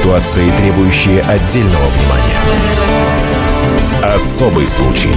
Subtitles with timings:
[0.00, 2.40] Ситуации, требующие отдельного внимания.
[4.02, 5.12] Особый случай.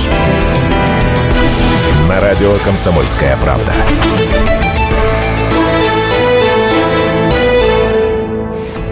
[2.09, 3.71] На радио «Комсомольская правда».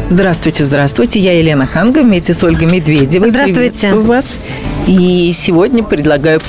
[0.07, 1.19] Здравствуйте, здравствуйте.
[1.19, 3.29] Я Елена Ханга вместе с Ольгой Медведевой.
[3.29, 3.59] Здравствуйте.
[3.59, 4.39] Приветствую вас.
[4.91, 6.41] И сегодня предлагаю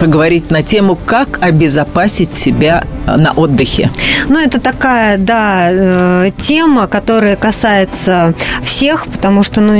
[0.00, 3.88] поговорить на тему, как обезопасить себя на отдыхе.
[4.28, 9.74] Ну, это такая, да, э, тема, которая касается всех, потому что, ну,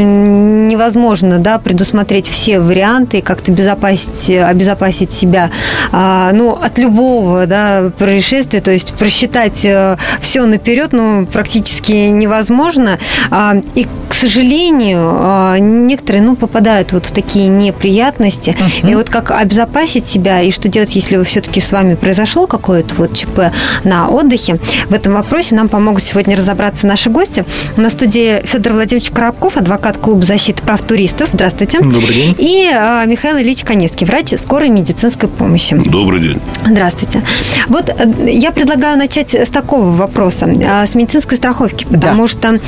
[0.69, 5.51] невозможно, да, предусмотреть все варианты и как-то безопасить, обезопасить себя,
[5.91, 13.01] а, ну, от любого, да, происшествия, то есть просчитать э, все наперед, ну, практически невозможно.
[13.33, 13.89] А, и,
[14.25, 18.57] сожалению, а, некоторые, ну, попадают вот в такие неприятности.
[18.59, 18.91] Uh-huh.
[18.91, 22.95] И вот как обезопасить себя и что делать, если вы все-таки с вами произошло какое-то
[22.95, 23.53] вот ЧП
[23.85, 24.57] на отдыхе,
[24.89, 27.45] в этом вопросе нам помогут сегодня разобраться наши гости.
[27.77, 31.29] На студии Федор Владимирович Коробков, адвокат клуба защиты прав туристов.
[31.35, 31.81] Здравствуйте.
[31.81, 32.35] Добрый день.
[32.39, 35.77] И а, Михаил Ильич Коневский, врач скорой медицинской помощи.
[35.77, 36.41] Добрый день.
[36.67, 37.23] Здравствуйте.
[37.69, 40.47] Вот э, я предлагаю начать с такого вопроса,
[40.87, 42.29] с медицинской страховки, потому да.
[42.29, 42.61] что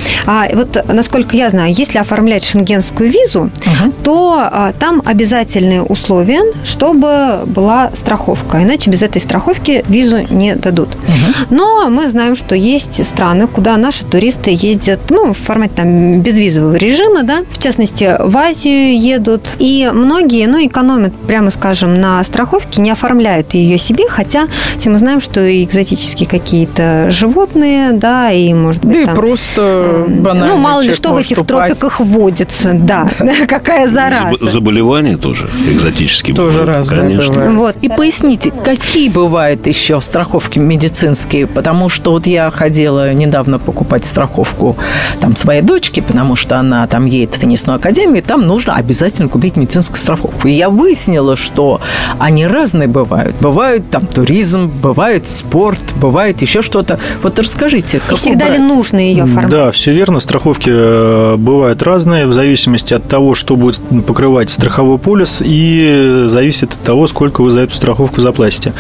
[0.55, 3.93] вот, насколько я знаю, если оформлять шенгенскую визу, угу.
[4.03, 8.63] то а, там обязательные условия, чтобы была страховка.
[8.63, 10.95] Иначе без этой страховки визу не дадут.
[10.95, 11.57] Угу.
[11.57, 16.77] Но мы знаем, что есть страны, куда наши туристы ездят ну, в формате там, безвизового
[16.77, 19.43] режима, да, в частности, в Азию едут.
[19.59, 24.47] И многие ну, экономят, прямо скажем, на страховке, не оформляют ее себе, хотя
[24.79, 29.17] все мы знаем, что и экзотические какие-то животные, да, и, может быть, да там, и
[29.17, 30.55] просто банально.
[30.55, 33.09] Ну, мало ли что в этих тропиках водится, да.
[33.49, 34.37] Какая зараза.
[34.41, 37.51] Заболевания тоже экзотические Тоже разные Конечно.
[37.51, 37.77] Вот.
[37.83, 41.47] И поясните, какие бывают еще страховки медицинские?
[41.47, 44.77] Потому что вот я ходила недавно покупать страховку
[45.21, 49.57] там своей дочке, потому что она там едет в теннисную академию, там нужно обязательно купить
[49.57, 50.49] медицинскую страховку.
[50.49, 51.81] И я выяснила, что
[52.19, 53.35] они разные бывают.
[53.41, 56.99] Бывают там туризм, бывает спорт, бывает еще что-то.
[57.23, 58.59] Вот расскажите, И всегда брать?
[58.59, 59.51] ли нужно ее оформлять?
[59.51, 60.21] Да, все верно.
[60.21, 66.73] Страховки э, бывают разные в зависимости от того, что будет покрывать страховой полис и зависит
[66.75, 68.73] от того, сколько вы за эту страховку заплатите.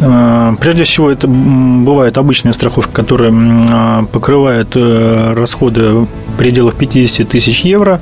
[0.00, 6.08] Э, прежде всего, это бывает обычная страховка, которая э, покрывает расходы в
[6.40, 8.00] пределах 50 тысяч евро,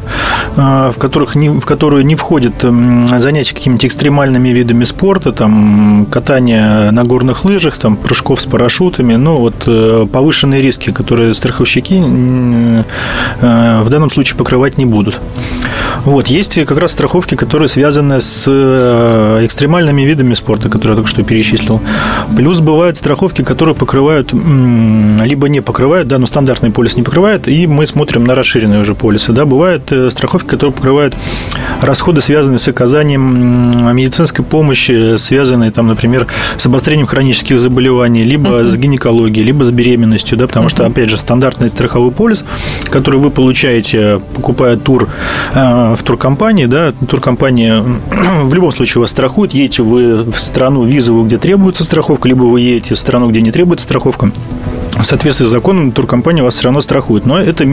[0.54, 7.02] в, которых не, в которую не входят занятия какими-то экстремальными видами спорта, там, катание на
[7.02, 12.00] горных лыжах, там, прыжков с парашютами, ну, вот повышенные риски, которые страховщики
[13.40, 15.20] Э, в данном случае покрывать не будут.
[16.04, 21.10] Вот, есть как раз страховки, которые связаны с э, экстремальными видами спорта, которые я только
[21.10, 21.80] что перечислил.
[22.36, 27.66] Плюс бывают страховки, которые покрывают, либо не покрывают, да, но стандартный полис не покрывает, и
[27.66, 29.32] мы смотрим на расширенные уже полисы.
[29.32, 31.16] Да, бывают э, страховки, которые покрывают
[31.80, 38.68] расходы, связанные с оказанием медицинской помощи, связанные, там, например, с обострением хронических заболеваний, либо uh-huh.
[38.68, 40.70] с гинекологией, либо с беременностью, да, потому uh-huh.
[40.70, 42.44] что, опять же, стандартный страховой полис,
[42.90, 45.08] который вы получаете, покупая тур
[45.54, 47.82] э, в туркомпании, да, туркомпания
[48.42, 52.60] в любом случае вас страхует, едете вы в страну визовую, где требуется страховка, либо вы
[52.60, 54.30] едете в страну, где не требуется страховка
[55.02, 57.24] в соответствии с законом туркомпания вас все равно страхует.
[57.24, 57.64] Но это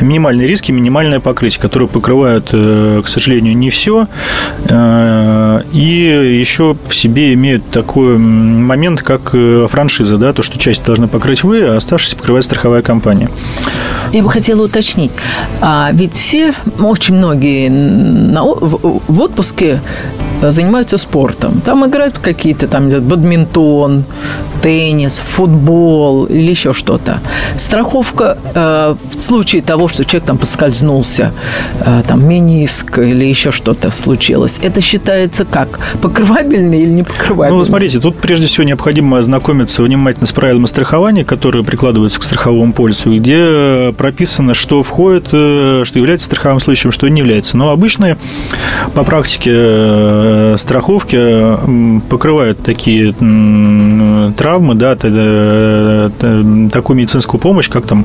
[0.00, 4.06] минимальные, минимальные риски, минимальное покрытие, которые покрывают, э, к сожалению, не все.
[4.68, 10.84] Э, и еще в себе имеют такой момент, как э, франшиза, да, то, что часть
[10.84, 13.30] должны покрыть вы, а оставшиеся покрывает страховая компания.
[14.12, 15.10] Я бы хотела уточнить.
[15.60, 19.80] А ведь все, очень многие на, в, в отпуске
[20.42, 21.60] занимаются спортом.
[21.60, 24.04] Там играют какие-то, там идет бадминтон,
[24.62, 27.20] теннис, футбол или еще что-то.
[27.56, 31.32] Страховка э, случае того, что человек там поскользнулся,
[31.80, 35.78] э, там мениск или еще что-то случилось, это считается как?
[36.00, 37.58] Покрывабельный или не покрывабельный?
[37.58, 42.72] Ну, смотрите, тут прежде всего необходимо ознакомиться внимательно с правилами страхования, которые прикладываются к страховому
[42.72, 47.56] полису, где прописано, что входит, э, что является страховым случаем, что не является.
[47.56, 48.16] Но обычно
[48.94, 51.16] по практике э, страховки
[52.08, 53.12] покрывают такие
[54.36, 58.04] травмы, да, такую медицинскую помощь, как там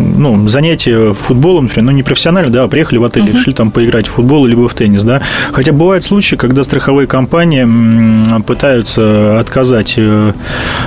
[0.21, 3.33] ну, занятия футболом, например, ну, не профессионально, да, а приехали в отель, uh-huh.
[3.33, 5.21] решили там поиграть в футбол либо в теннис, да.
[5.51, 10.33] Хотя бывают случаи, когда страховые компании пытаются отказать э,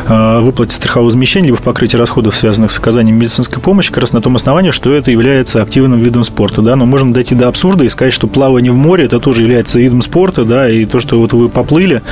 [0.08, 4.12] э, выплате страхового возмещения либо в покрытии расходов, связанных с оказанием медицинской помощи, как раз
[4.12, 7.84] на том основании, что это является активным видом спорта, да, но можно дойти до абсурда
[7.84, 11.20] и сказать, что плавание в море это тоже является видом спорта, да, и то, что
[11.20, 12.02] вот вы поплыли,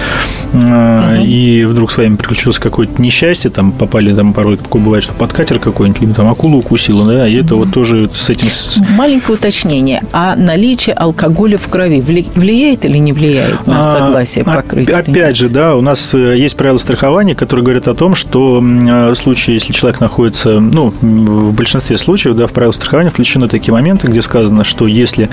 [0.52, 1.24] uh-huh.
[1.24, 5.32] и вдруг с вами приключилось какое-то несчастье, там попали, там порой такое бывает, что под
[5.32, 8.48] катер какой-нибудь, либо там акула укусила, да, и это вот тоже с этим...
[8.96, 10.02] Маленькое уточнение.
[10.12, 14.94] А наличие алкоголя в крови влияет или не влияет на а, согласие а, покрытия?
[14.94, 19.14] Опять же, да, у нас э, есть правила страхования, которые говорят о том, что в
[19.14, 24.06] случае, если человек находится, ну, в большинстве случаев, да, в правилах страхования включены такие моменты,
[24.06, 25.28] где сказано, что если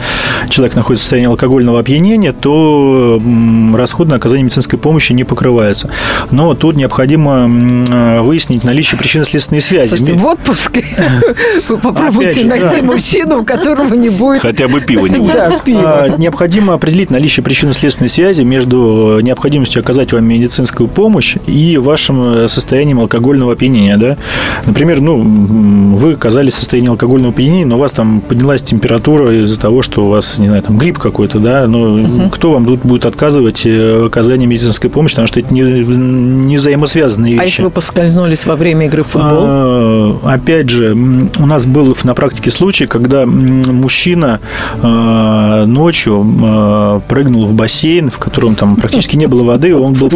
[0.50, 3.22] человек находится в состоянии алкогольного опьянения, то
[3.74, 5.90] расходы на оказание медицинской помощи не покрываются.
[6.32, 9.90] Но тут необходимо выяснить наличие причинно-следственной связи.
[9.90, 10.84] Слушайте, в отпуске
[11.70, 14.42] вы попробуйте найти мужчину, у которого не будет...
[14.42, 15.34] Хотя бы пива не будет.
[15.34, 15.82] Да, пиво.
[15.84, 23.00] А, необходимо определить наличие причинно-следственной связи между необходимостью оказать вам медицинскую помощь и вашим состоянием
[23.00, 23.98] алкогольного опьянения.
[23.98, 24.18] Да?
[24.66, 29.60] Например, ну, вы оказались в состоянии алкогольного опьянения, но у вас там поднялась температура из-за
[29.60, 32.30] того, что у вас, не знаю, там грипп какой-то, да, но угу.
[32.30, 37.34] кто вам тут будет отказывать в оказании медицинской помощи, потому что это не, не взаимосвязанные
[37.34, 37.42] вещи.
[37.42, 39.44] А если вы поскользнулись во время игры в футбол?
[39.46, 44.40] А, опять же, у нас был на практике случай, когда мужчина
[44.82, 50.12] а, ночью а, прыгнул в бассейн, в котором там практически не было воды, он был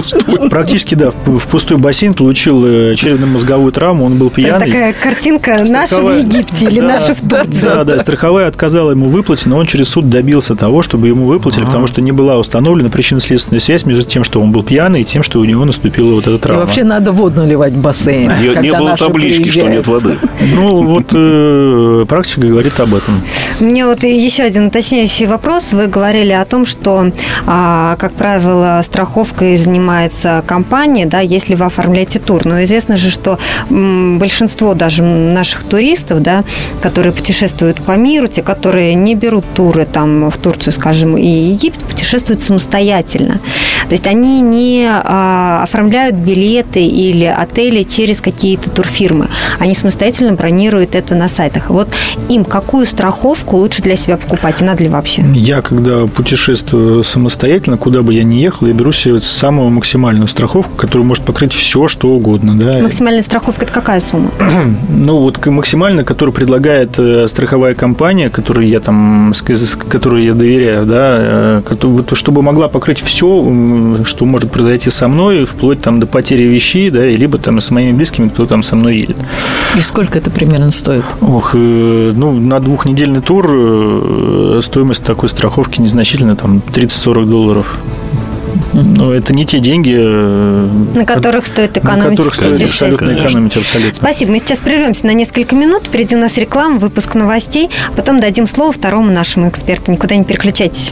[0.50, 4.68] практически, да, в пустой бассейн, получил э, черепно-мозговую травму, он был пьяный.
[4.68, 7.62] Такая картинка наша в Египте или наша в Турции.
[7.62, 11.66] Да, да, страховая отказала ему выплатить, но он через суд добился того, чтобы ему выплатили,
[11.66, 15.24] потому что не была установлена причинно-следственная связь между тем, что он был пьяный, и тем,
[15.24, 16.64] что у него наступила вот эта травма.
[16.64, 18.32] И вообще надо воду наливать в бассейн.
[18.40, 19.70] Не, не было таблички, приезжают.
[19.70, 20.18] что нет воды.
[20.56, 23.22] Ну, вот э, практика говорит об этом.
[23.60, 25.74] Мне вот еще один уточняющий вопрос.
[25.74, 27.12] Вы говорили о том, что,
[27.46, 32.46] а, как правило, страховкой занимается компания, да, если вы оформляете тур.
[32.46, 33.40] Но известно же, что
[33.70, 36.44] большинство даже наших туристов, да,
[36.82, 41.80] которые путешествуют по миру, те, которые не берут туры там в Турцию, скажем, и Египет,
[41.80, 43.40] путешествуют самостоятельно.
[43.94, 49.28] То есть они не а, оформляют билеты или отели через какие-то турфирмы.
[49.60, 51.70] Они самостоятельно бронируют это на сайтах.
[51.70, 51.90] Вот
[52.28, 55.24] им какую страховку лучше для себя покупать и надо ли вообще?
[55.36, 60.76] Я, когда путешествую самостоятельно, куда бы я ни ехал, я беру себе самую максимальную страховку,
[60.76, 62.58] которая может покрыть все, что угодно.
[62.58, 62.80] Да?
[62.80, 64.32] Максимальная страховка– это какая сумма?
[64.90, 69.34] ну, вот максимально, которую предлагает э, страховая компания, которой я там,
[69.88, 71.62] которой я доверяю, да, э,
[72.14, 73.28] чтобы могла покрыть все,
[74.06, 77.92] что может произойти со мной, вплоть там до потери вещей, да, либо там с моими
[77.96, 79.18] близкими, кто там со мной едет.
[79.76, 81.06] И сколько это примерно стоит?
[81.22, 87.78] Ох, э, ну, на двухнедельный тур э, стоимость такой страховки незначительная, там 30-40 долларов.
[88.74, 92.18] Но это не те деньги, э, на которых стоит экономить.
[92.18, 93.96] На которых стоит абсолютно экономить абсолютно.
[93.96, 94.32] Спасибо.
[94.32, 95.88] Мы сейчас прервемся на несколько минут.
[95.88, 97.70] Впереди у нас реклама, выпуск новостей.
[97.96, 99.92] Потом дадим слово второму нашему эксперту.
[99.92, 100.92] Никуда не переключайтесь.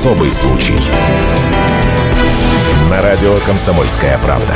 [0.00, 0.80] Особый случай
[2.88, 4.54] на радио «Комсомольская правда».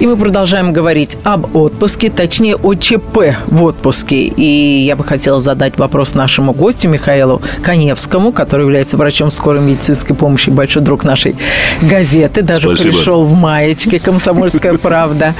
[0.00, 4.22] И мы продолжаем говорить об отпуске, точнее о ЧП в отпуске.
[4.22, 10.16] И я бы хотела задать вопрос нашему гостю Михаилу Коневскому, который является врачом скорой медицинской
[10.16, 11.36] помощи, большой друг нашей
[11.82, 12.40] газеты.
[12.40, 12.96] Даже Спасибо.
[12.96, 15.34] пришел в маечке «Комсомольская правда».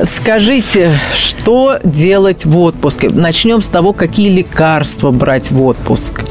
[0.00, 3.10] Скажите, что делать в отпуске?
[3.10, 6.22] Начнем с того, какие лекарства брать в отпуск.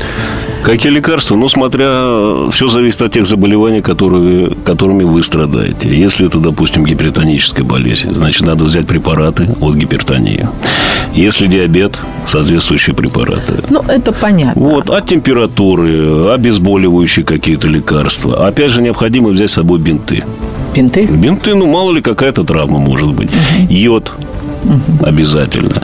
[0.65, 1.36] Какие лекарства?
[1.36, 2.50] Ну, смотря...
[2.51, 5.95] Все зависит от тех заболеваний, которые, которыми вы страдаете.
[5.95, 10.48] Если это, допустим, гипертоническая болезнь, значит, надо взять препараты от гипертонии.
[11.13, 13.53] Если диабет, соответствующие препараты.
[13.69, 14.60] Ну, это понятно.
[14.60, 18.48] Вот, от температуры, обезболивающие какие-то лекарства.
[18.48, 20.24] Опять же, необходимо взять с собой бинты.
[20.75, 21.05] Бинты?
[21.05, 23.29] Бинты, ну, мало ли какая-то травма может быть.
[23.29, 23.72] Угу.
[23.72, 24.13] Йод,
[25.01, 25.81] обязательно.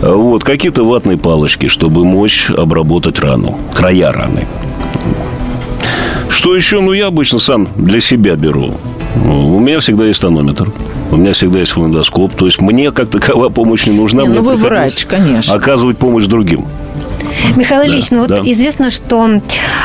[0.00, 4.46] Вот, какие-то ватные палочки, чтобы мочь обработать рану, края раны.
[6.30, 6.80] Что еще?
[6.80, 8.74] Ну, я обычно сам для себя беру.
[9.14, 10.72] У меня всегда есть тонометр.
[11.10, 12.34] У меня всегда есть фонендоскоп.
[12.34, 14.22] То есть мне как таковая помощь не нужна.
[14.22, 15.54] Не, мне ну вы врач, конечно.
[15.54, 16.64] Оказывать помощь другим.
[17.56, 18.36] Михаил Ильич, Да, ну вот да.
[18.44, 19.40] известно, что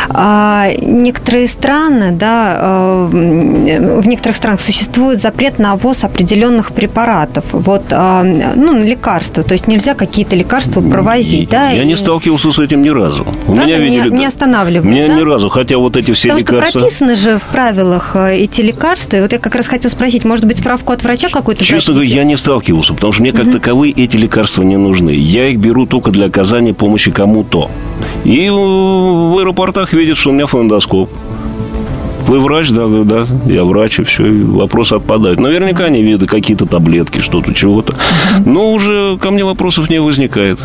[0.09, 7.83] а, некоторые страны, да, а, в некоторых странах существует запрет на ввоз определенных препаратов, вот,
[7.91, 11.71] а, ну, лекарства, то есть нельзя какие-то лекарства провозить, да?
[11.71, 13.25] Я и- не сталкивался с этим ни разу.
[13.47, 14.09] У Правда, меня видели...
[14.09, 15.15] не останавливает, Меня да?
[15.15, 16.79] ни разу, хотя вот эти все Потому что лекарства...
[16.79, 19.17] прописаны же в правилах э, эти лекарства.
[19.17, 22.09] И вот я как раз хотела спросить, может быть, справку от врача какую-то Честно говоря,
[22.09, 25.11] я не сталкивался, потому что мне как таковые эти лекарства не нужны.
[25.11, 27.69] Я их беру только для оказания помощи кому-то.
[28.23, 31.09] И в аэропортах видят, что у меня фондоскоп.
[32.27, 35.39] Вы врач, да, говорю, да, я врач, и все, и вопросы отпадают.
[35.39, 37.95] Наверняка они видят какие-то таблетки, что-то, чего-то.
[38.45, 40.59] Но уже ко мне вопросов не возникает.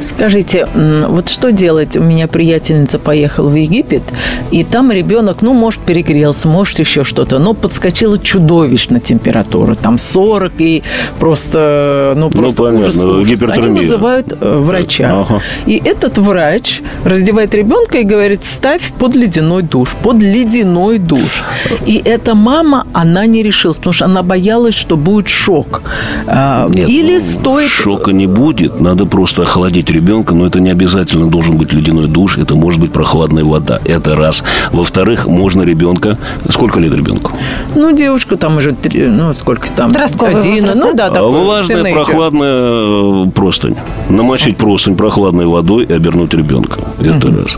[0.00, 1.96] Скажите, вот что делать?
[1.96, 4.02] У меня приятельница поехала в Египет,
[4.50, 10.52] и там ребенок, ну, может, перегрелся, может, еще что-то, но подскочила чудовищно температура, там 40
[10.58, 10.82] и
[11.20, 13.42] просто, ну, просто понятно, ужас, ужас.
[13.42, 15.20] Они вызывают э, врача.
[15.20, 15.42] Ага.
[15.66, 21.42] И этот врач раздевает ребенка и говорит, ставь под ледяной душ, под ледяной душ.
[21.84, 25.82] И эта мама, она не решилась, потому что она боялась, что будет шок.
[26.26, 27.68] А, Нет, Или ну, стоит...
[27.68, 28.80] Шока не будет.
[28.80, 30.34] Надо просто охладить ребенка.
[30.34, 32.38] Но это не обязательно должен быть ледяной душ.
[32.38, 33.80] Это может быть прохладная вода.
[33.84, 34.42] Это раз.
[34.72, 36.16] Во-вторых, можно ребенка...
[36.48, 37.32] Сколько лет ребенку?
[37.74, 39.92] Ну, девушка там уже, три- ну, сколько там?
[39.92, 41.08] Подростковый Один, возраст, ну, да?
[41.10, 42.04] такой Влажная, тинейджер.
[42.04, 43.76] прохладная э, простынь.
[44.08, 46.78] Намочить простынь прохладной водой и обернуть ребенка.
[47.00, 47.56] Это раз.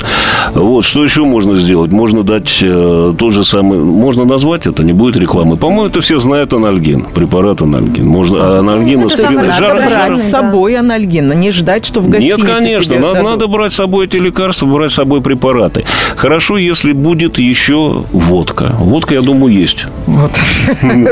[0.55, 1.93] Вот, что еще можно сделать?
[1.93, 3.79] Можно дать э, тот же самый...
[3.79, 5.59] Можно назвать это, не будет рекламы.
[5.59, 7.03] По-моему, это все знают анальгин.
[7.03, 8.07] Препарат анальгин.
[8.07, 8.39] Можно...
[8.41, 9.01] А анальгин...
[9.03, 12.49] Это самое Надо жар- брать Жар- с собой анальгин, не ждать, что в гостинице Нет,
[12.49, 15.85] конечно, тебе надо, надо брать с собой эти лекарства, брать с собой препараты.
[16.17, 18.75] Хорошо, если будет еще водка.
[18.79, 19.85] Водка, я думаю, есть.
[20.07, 20.31] Вот.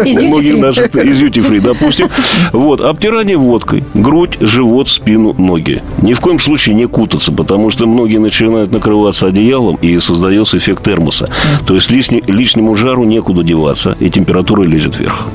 [0.07, 0.61] Из У многих duty-free.
[0.63, 2.09] даже из duty free, допустим.
[2.55, 5.83] Вот, обтирание водкой, грудь, живот, спину, ноги.
[6.01, 10.85] Ни в коем случае не кутаться, потому что многие начинают накрываться одеялом, и создается эффект
[10.85, 11.29] термоса.
[11.67, 15.27] То есть лишне- лишнему жару некуда деваться, и температура лезет вверх.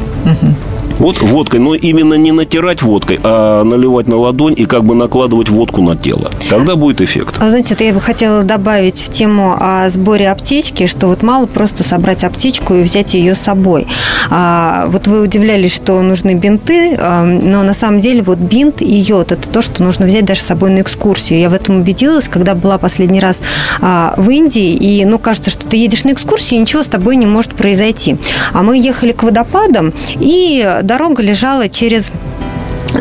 [1.03, 5.50] Вот водкой, но именно не натирать водкой, а наливать на ладонь и как бы накладывать
[5.50, 6.31] водку на тело.
[6.50, 7.36] Тогда будет эффект.
[7.39, 11.45] А знаете, это я бы хотела добавить в тему о сборе аптечки, что вот мало
[11.45, 13.86] просто собрать аптечку и взять ее с собой.
[14.29, 18.95] А, вот вы удивлялись, что нужны бинты, а, но на самом деле вот бинт и
[18.95, 21.38] йод– это то, что нужно взять даже с собой на экскурсию.
[21.38, 23.41] Я в этом убедилась, когда была последний раз
[23.81, 27.17] а, в Индии, и, ну, кажется, что ты едешь на экскурсию, и ничего с тобой
[27.17, 28.15] не может произойти.
[28.53, 32.12] А мы ехали к водопадам, и дорога лежала через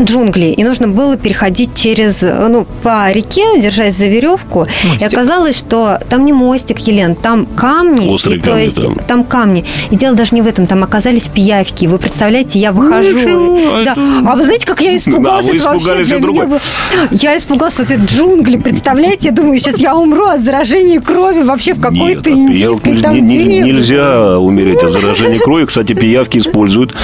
[0.01, 4.67] джунгли, и нужно было переходить через, ну, по реке, держась за веревку.
[4.85, 5.09] И Мостик.
[5.13, 8.09] оказалось, что там не мостик, Елен, там камни.
[8.09, 8.95] Острые и, то камни есть там.
[9.07, 9.65] там камни.
[9.91, 11.87] И дело даже не в этом, там оказались пиявки.
[11.87, 13.19] Вы представляете, я выхожу.
[13.19, 13.93] ничего, и- да.
[13.93, 15.47] это- А вы знаете, как я испугалась?
[15.47, 16.61] Да, вы вообще испугались было-
[17.11, 18.57] Я испугалась, во-первых, джунгли.
[18.57, 23.03] Представляете, я думаю, сейчас я умру от заражения крови вообще в какой-то от индийской пиявки
[23.03, 23.61] там не- не-.
[23.63, 25.67] Нельзя умереть от заражения крови.
[25.67, 26.95] Кстати, пиявки используют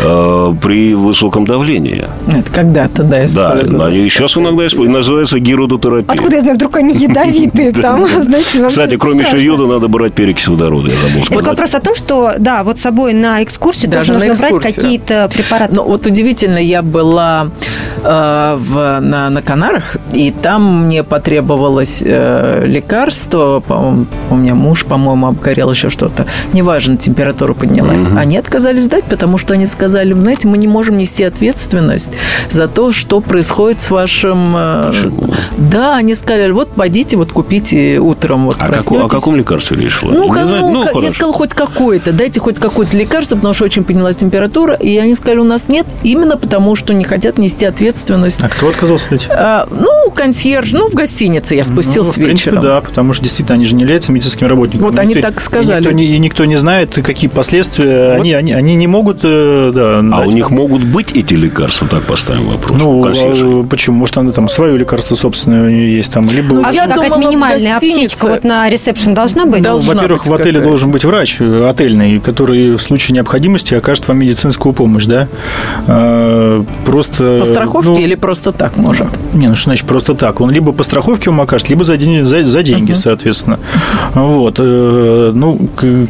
[0.00, 2.04] э, при высоком давлении.
[2.34, 3.98] Это когда-то, да, Да, использовали.
[4.00, 4.96] они сейчас иногда используют.
[4.96, 6.14] Называется гиродотерапия.
[6.14, 10.48] Откуда я знаю, вдруг они ядовитые там, знаете, Кстати, кроме еще йода, надо брать перекись
[10.48, 14.12] водорода, я забыл Это вопрос о том, что, да, вот с собой на экскурсию тоже
[14.12, 15.74] нужно брать какие-то препараты.
[15.74, 17.50] Ну, вот удивительно, я была
[18.02, 24.84] э, в, на, на Канарах, и там мне потребовалось э, лекарство, по-моему, у меня муж,
[24.84, 26.26] по-моему, обгорел еще что-то.
[26.52, 28.08] Неважно, температура поднялась.
[28.16, 32.12] Они отказались дать, потому что они сказали, «Вы знаете, мы не можем нести ответственность
[32.50, 34.54] за то, что происходит с вашим...
[34.56, 35.34] э, Почему?
[35.58, 39.10] Да, они сказали, вот пойдите, вот купите утром, вот А каком- о проснетесь».
[39.10, 40.12] каком лекарстве речь шла?
[40.12, 40.68] Ну, как- знаю.
[40.68, 44.74] ну, как- я сказала, хоть какое-то, дайте хоть какое-то лекарство, потому что очень поднялась температура,
[44.74, 48.40] и они сказали, у нас нет, именно потому что не хотят нести ответственность.
[48.42, 49.26] А кто отказался дать?
[49.30, 52.62] А, ну, консьерж, ну, в гостинице я спустился Ну, в принципе, вечером.
[52.64, 54.88] да, потому что действительно они же не являются медицинскими работниками.
[54.88, 55.78] Вот они Никто- так сказали.
[55.78, 58.08] И никто, не, и никто не знает, какие последствия.
[58.12, 58.20] Вот.
[58.20, 59.98] Они, они, они не могут, э, да.
[59.98, 60.28] А дать.
[60.28, 61.88] у них могут быть эти лекарства?
[61.88, 62.78] Так поставим вопрос.
[62.78, 63.46] Ну, Консьержи.
[63.46, 63.96] а почему?
[63.98, 66.54] Может, она там свое лекарство собственное у нее есть там, либо...
[66.54, 69.62] Ну, А я что, думала, в минимальная аптечка вот на ресепшн должна быть?
[69.62, 70.68] Должна Ну, Во-первых, быть в отеле какая-то.
[70.68, 75.26] должен быть врач э, отельный, который в случае необходимости окажет вам медицинскую помощь, да?
[75.88, 77.38] Э, Просто...
[77.40, 79.08] По страховке ну, или просто так может?
[79.32, 80.40] Не, ну что значит просто так?
[80.40, 83.58] Он либо по страховке вам окажет, либо за, день- за, за деньги, соответственно.
[84.14, 84.56] Вот.
[84.58, 85.58] э, Ну,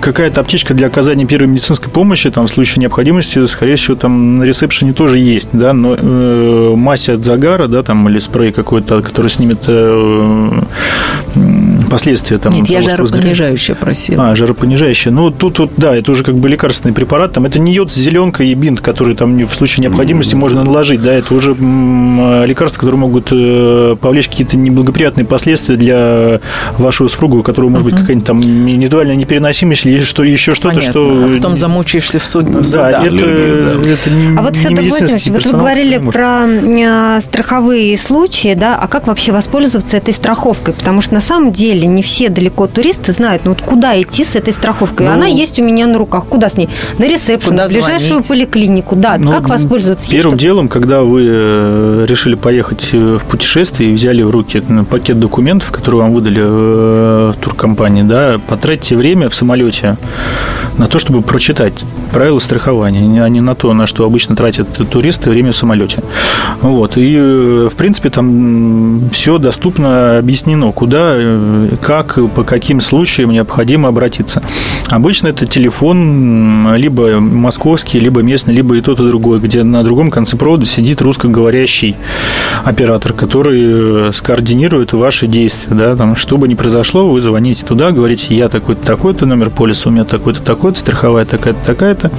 [0.00, 4.42] какая-то аптечка для оказания первой медицинской помощи, там, в случае необходимости, скорее всего, там на
[4.44, 9.28] ресепшене тоже есть, да, но э, мазь от загара, да, там, или спрей какой-то, который
[9.28, 10.50] снимет э,
[11.94, 12.52] последствия там.
[12.52, 14.30] Нет, я жаропонижающее просила.
[14.30, 15.12] А, жаропонижающее.
[15.12, 17.34] Ну, тут, тут, да, это уже как бы лекарственный препарат.
[17.34, 21.00] Там это не йод с зеленкой и бинт, который там в случае необходимости можно наложить.
[21.00, 26.40] Да, это уже лекарства, которые могут э, повлечь какие-то неблагоприятные последствия для
[26.78, 31.28] вашего супруга, у которого может быть какая-нибудь там индивидуальная непереносимость или что, еще что-то, что...
[31.30, 32.46] А потом замучаешься в суд.
[32.72, 38.54] Да, это, это не А вот, Федор Владимирович, вот вы говорили про э, страховые случаи,
[38.54, 40.74] да, а как вообще воспользоваться этой страховкой?
[40.74, 44.34] Потому что на самом деле не все далеко туристы знают, ну вот куда идти с
[44.34, 45.06] этой страховкой.
[45.06, 46.26] Ну, Она есть у меня на руках.
[46.26, 46.68] Куда с ней?
[46.98, 48.28] На ресепшн, в ближайшую звонить?
[48.28, 48.96] поликлинику.
[48.96, 50.08] Да, ну, как воспользоваться?
[50.10, 55.18] Первым делом, когда вы э, решили поехать э, в путешествие и взяли в руки пакет
[55.18, 59.96] документов, которые вам выдали в туркомпании, да, потратьте время в самолете
[60.78, 65.30] на то, чтобы прочитать правила страхования, а не на то, на что обычно тратят туристы
[65.30, 66.02] время в самолете.
[66.60, 66.96] Вот.
[66.96, 71.16] И, э, в принципе, там все доступно объяснено, куда,
[71.80, 74.42] как, по каким случаям необходимо обратиться.
[74.88, 80.10] Обычно это телефон либо московский, либо местный, либо и тот, и другой, где на другом
[80.10, 81.96] конце провода сидит русскоговорящий
[82.64, 85.74] оператор, который скоординирует ваши действия.
[85.74, 89.88] Да, там, что бы ни произошло, вы звоните туда, говорите, я такой-то, такой-то номер полиса,
[89.88, 92.10] у меня такой-то, такой-то, страховая такая-то, такая-то,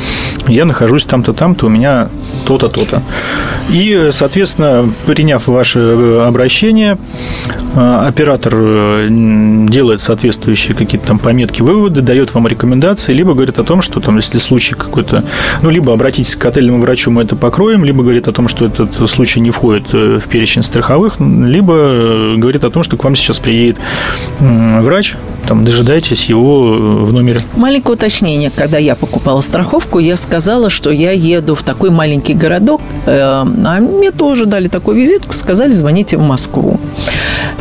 [0.47, 2.09] я нахожусь там-то, там-то, у меня
[2.45, 3.01] то-то, то-то.
[3.69, 6.97] И, соответственно, приняв ваше э, обращение,
[7.75, 9.07] э, оператор э,
[9.67, 14.17] делает соответствующие какие-то там пометки, выводы, дает вам рекомендации, либо говорит о том, что там,
[14.17, 15.23] если случай какой-то,
[15.61, 19.09] ну, либо обратитесь к отельному врачу, мы это покроем, либо говорит о том, что этот
[19.09, 23.77] случай не входит в перечень страховых, либо говорит о том, что к вам сейчас приедет
[24.39, 25.15] врач,
[25.47, 26.71] там, дожидайтесь его
[27.05, 27.39] в номере.
[27.55, 28.51] Маленькое уточнение.
[28.51, 34.11] Когда я покупала страховку, я сказала, что я еду в такой маленький городок, а мне
[34.11, 36.79] тоже дали такую визитку, сказали, звоните в Москву.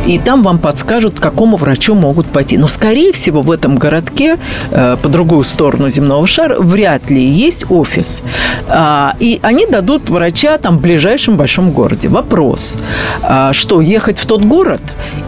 [0.05, 2.57] И там вам подскажут, к какому врачу могут пойти.
[2.57, 4.37] Но, скорее всего, в этом городке,
[4.71, 8.21] э, по другую сторону земного шара, вряд ли есть офис.
[8.67, 12.07] А, и они дадут врача там в ближайшем большом городе.
[12.07, 12.77] Вопрос,
[13.23, 14.81] а, что, ехать в тот город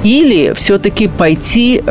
[0.03, 1.81] или все-таки пойти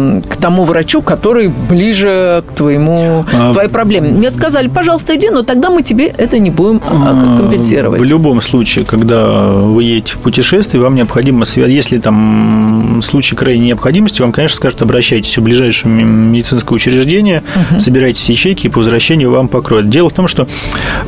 [0.00, 4.08] э, к тому врачу, который ближе к твоему, а, твоей проблеме?
[4.08, 8.00] Мне сказали, пожалуйста, иди, но тогда мы тебе это не будем компенсировать.
[8.00, 14.22] В любом случае, когда вы едете в путешествие, вам необходимо, если там случае крайней необходимости
[14.22, 17.80] вам, конечно, скажут, обращайтесь в ближайшее медицинское учреждение, угу.
[17.80, 19.88] собирайте ячейки, и по возвращению вам покроют.
[19.88, 20.46] Дело в том, что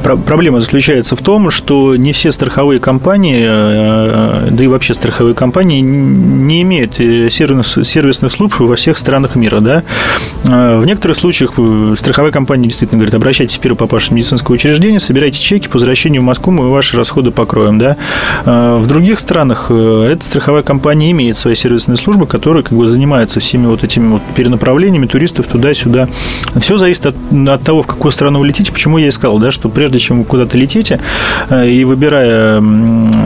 [0.02, 5.80] проблема заключается в том, что не все страховые компании, э, да и вообще страховые компании
[5.80, 9.60] не имеют э, сервисных служб во всех странах мира.
[9.60, 9.82] Да?
[10.44, 11.52] Э, в некоторых случаях
[11.96, 16.24] страховая компания действительно говорит, обращайтесь в первое попавшее медицинское учреждение, собирайте чеки, по возвращению в
[16.24, 17.78] Москву мы ваши расходы покроем.
[17.78, 17.96] Да?
[18.44, 23.66] В других странах эта страховая компания имеет своей сервисной службы, которая как бы занимается всеми
[23.66, 26.08] вот этими вот перенаправлениями туристов туда-сюда.
[26.60, 27.16] Все зависит от,
[27.48, 28.72] от того, в какую страну вы летите.
[28.72, 31.00] Почему я и сказал, да, что прежде чем вы куда-то летите
[31.50, 32.62] э, и выбирая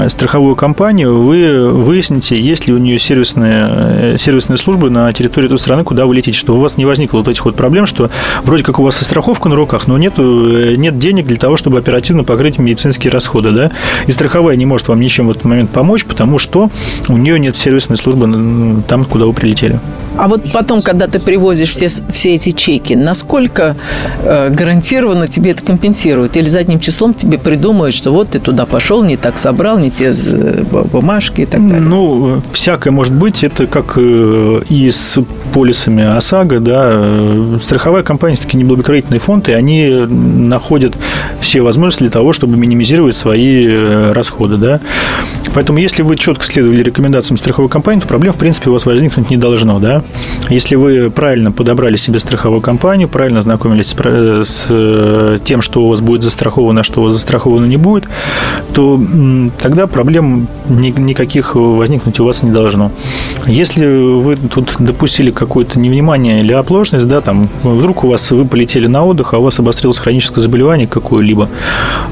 [0.08, 5.58] страховую компанию, вы выясните, есть ли у нее сервисная, э, сервисная служба на территории той
[5.58, 8.10] страны, куда вы летите, чтобы у вас не возникло вот этих вот проблем, что
[8.44, 11.56] вроде как у вас и страховка на руках, но нету, э, нет денег для того,
[11.56, 13.70] чтобы оперативно покрыть медицинские расходы, да,
[14.06, 16.70] и страховая не может вам ничем в этот момент помочь, потому что
[17.08, 19.80] у нее нет сервисной службы там, куда вы прилетели.
[20.16, 23.76] А вот потом, когда ты привозишь все, все эти чеки, насколько
[24.22, 26.36] э, гарантированно тебе это компенсируют?
[26.36, 30.12] Или задним числом тебе придумают, что вот ты туда пошел, не так собрал, не те
[30.92, 31.80] бумажки и так далее?
[31.80, 33.44] Ну, всякое может быть.
[33.44, 35.18] Это как э, и с
[35.52, 37.04] полисами ОСАГО, да.
[37.62, 40.94] Страховая компания, все-таки неблаготворительный фонд, и они находят
[41.40, 44.80] все возможности для того, чтобы минимизировать свои э, расходы, да.
[45.54, 49.30] Поэтому, если вы четко следовали рекомендациям страховой компании, то проблем, в принципе, у вас возникнуть
[49.30, 50.02] не должно, да.
[50.48, 56.00] Если вы правильно подобрали себе страховую компанию, правильно знакомились с, э, тем, что у вас
[56.00, 58.04] будет застраховано, а что у вас застраховано не будет,
[58.72, 59.00] то
[59.60, 62.90] тогда проблем никаких возникнуть у вас не должно.
[63.46, 68.86] Если вы тут допустили какое-то невнимание или оплошность, да, там, вдруг у вас вы полетели
[68.86, 71.48] на отдых, а у вас обострилось хроническое заболевание какое-либо,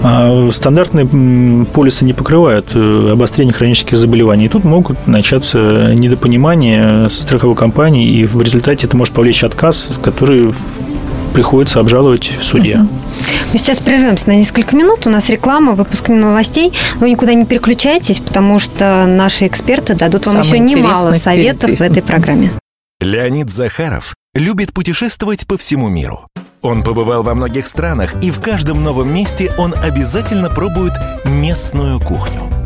[0.02, 4.44] а стандартные полисы не покрывают э, обострение хронических заболеваний.
[4.44, 9.90] И тут могут начаться недопонимания со страховой компанией, и в результате это может повлечь отказ,
[10.02, 10.52] который
[11.32, 12.86] приходится обжаловать в суде.
[13.52, 15.06] Мы сейчас прервемся на несколько минут.
[15.06, 16.72] У нас реклама, выпуск новостей.
[16.96, 21.76] Вы никуда не переключайтесь, потому что наши эксперты дадут вам Самое еще немало советов впереди.
[21.76, 22.50] в этой программе.
[23.00, 26.26] Леонид Захаров любит путешествовать по всему миру.
[26.60, 30.92] Он побывал во многих странах, и в каждом новом месте он обязательно пробует
[31.24, 32.53] местную кухню.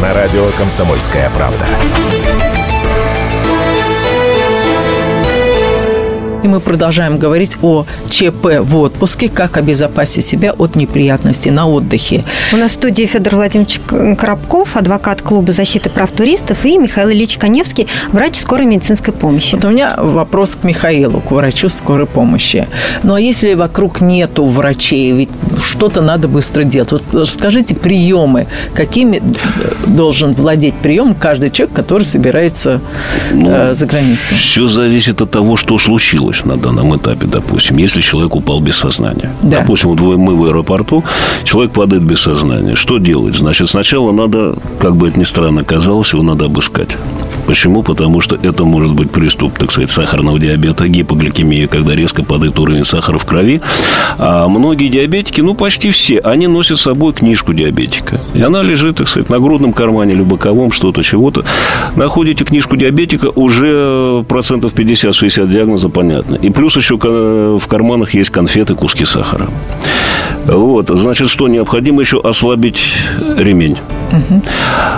[0.00, 1.66] На радио «Комсомольская правда».
[6.44, 12.24] И мы продолжаем говорить о ЧП в отпуске, как обезопасить себя от неприятностей на отдыхе.
[12.52, 13.80] У нас в студии Федор Владимирович
[14.16, 19.56] Коробков, адвокат клуба защиты прав туристов, и Михаил Ильич Коневский, врач скорой медицинской помощи.
[19.56, 22.68] Вот у меня вопрос к Михаилу, к врачу скорой помощи.
[23.02, 25.30] Ну а если вокруг нету врачей, ведь
[25.78, 26.90] что-то надо быстро делать.
[26.92, 29.22] Вот скажите приемы, какими
[29.86, 32.80] должен владеть прием каждый человек, который собирается
[33.32, 34.34] ну, э, за границу?
[34.34, 38.76] Все зависит от того, что случилось случилось на данном этапе, допустим, если человек упал без
[38.76, 39.30] сознания.
[39.42, 39.60] Да.
[39.60, 41.04] Допустим, вот мы в аэропорту,
[41.44, 42.74] человек падает без сознания.
[42.74, 43.34] Что делать?
[43.34, 46.96] Значит, сначала надо, как бы это ни странно казалось, его надо обыскать.
[47.48, 47.82] Почему?
[47.82, 52.84] Потому что это может быть приступ, так сказать, сахарного диабета, гипогликемии, когда резко падает уровень
[52.84, 53.62] сахара в крови.
[54.18, 58.20] А многие диабетики, ну, почти все, они носят с собой книжку диабетика.
[58.34, 61.46] И она лежит, так сказать, на грудном кармане или боковом, что-то, чего-то.
[61.96, 66.34] Находите книжку диабетика, уже процентов 50-60 диагноза понятно.
[66.34, 69.48] И плюс еще в карманах есть конфеты, куски сахара.
[70.44, 72.92] Вот, значит, что необходимо еще ослабить
[73.38, 73.78] ремень,
[74.18, 74.42] угу.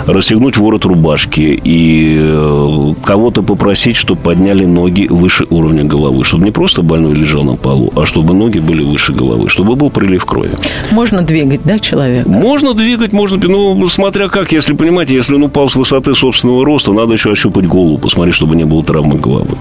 [0.05, 6.51] расстегнуть ворот рубашки и э, кого-то попросить, чтобы подняли ноги выше уровня головы, чтобы не
[6.51, 10.51] просто больной лежал на полу, а чтобы ноги были выше головы, чтобы был прилив крови.
[10.91, 12.29] Можно двигать, да, человека?
[12.29, 16.93] Можно двигать, можно, ну, смотря как, если понимаете, если он упал с высоты собственного роста,
[16.93, 19.55] надо еще ощупать голову, посмотреть, чтобы не было травмы головы.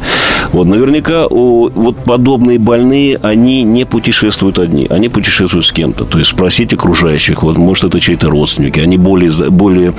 [0.53, 6.05] Вот, наверняка вот подобные больные, они не путешествуют одни, они путешествуют с кем-то.
[6.05, 9.95] То есть спросить окружающих, вот, может, это чьи-то родственники, они более, более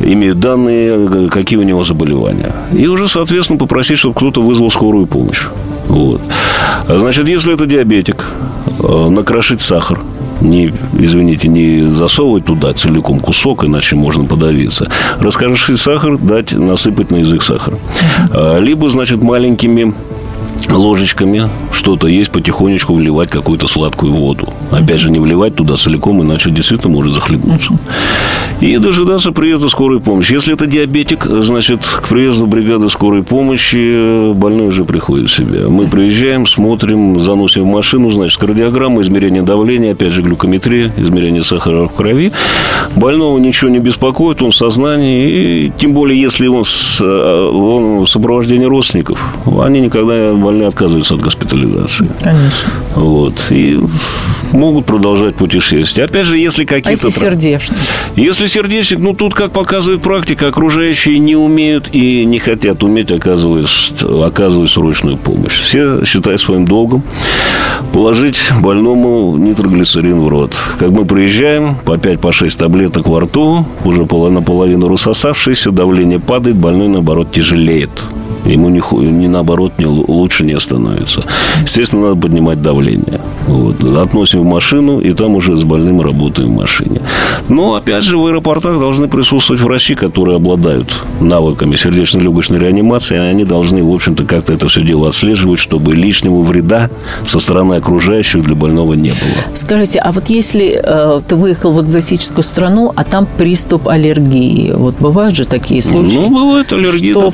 [0.00, 2.52] имеют данные, какие у него заболевания.
[2.72, 5.44] И уже, соответственно, попросить, чтобы кто-то вызвал скорую помощь.
[5.88, 6.20] Вот.
[6.88, 8.24] Значит, если это диабетик,
[8.80, 10.00] э, накрошить сахар,
[10.40, 14.90] не, извините, не засовывать туда целиком кусок, иначе можно подавиться.
[15.18, 17.74] Раскрошить сахар, дать насыпать на язык сахар.
[18.30, 19.94] А, либо, значит, маленькими
[20.68, 24.48] ложечками что-то есть, потихонечку вливать какую-то сладкую воду.
[24.70, 27.70] Опять же, не вливать туда целиком, иначе действительно может захлебнуться.
[28.60, 30.32] И дожидаться приезда скорой помощи.
[30.32, 35.68] Если это диабетик, значит, к приезду бригады скорой помощи больной уже приходит в себя.
[35.68, 41.88] Мы приезжаем, смотрим, заносим в машину, значит, кардиограмма, измерение давления, опять же, глюкометрия, измерение сахара
[41.88, 42.32] в крови.
[42.96, 48.06] Больного ничего не беспокоит, он в сознании, и тем более, если он, с, он в
[48.06, 49.18] сопровождении родственников,
[49.60, 52.08] они никогда больные отказываются от госпитализации.
[52.22, 52.70] Конечно.
[52.94, 53.34] Вот.
[53.50, 53.80] И
[54.52, 56.06] могут продолжать путешествие.
[56.06, 56.90] Опять же, если какие-то...
[56.90, 57.76] А если сердечник?
[58.14, 63.68] Если сердечник, ну, тут, как показывает практика, окружающие не умеют и не хотят уметь оказывать,
[64.02, 65.60] оказывать срочную помощь.
[65.60, 67.02] Все считают своим долгом
[67.92, 70.54] положить больному нитроглицерин в рот.
[70.78, 76.88] Как мы приезжаем, по 5-6 по таблеток во рту, уже наполовину рассосавшиеся, давление падает, больной,
[76.88, 77.90] наоборот, тяжелеет.
[78.44, 81.24] Ему не, не наоборот не, лучше не становится.
[81.62, 83.20] Естественно, надо поднимать давление.
[83.46, 83.82] Вот.
[83.98, 87.00] Относим в машину, и там уже с больным работаем в машине.
[87.48, 93.16] Но, опять же, в аэропортах должны присутствовать врачи, которые обладают навыками сердечно-легочной реанимации.
[93.16, 96.90] И они должны, в общем-то, как-то это все дело отслеживать, чтобы лишнего вреда
[97.26, 99.54] со стороны окружающих для больного не было.
[99.54, 104.96] Скажите, а вот если э, ты выехал в экзотическую страну, а там приступ аллергии, вот
[105.00, 106.16] бывают же такие случаи?
[106.16, 107.12] Ну, бывают аллергии.
[107.12, 107.32] Что,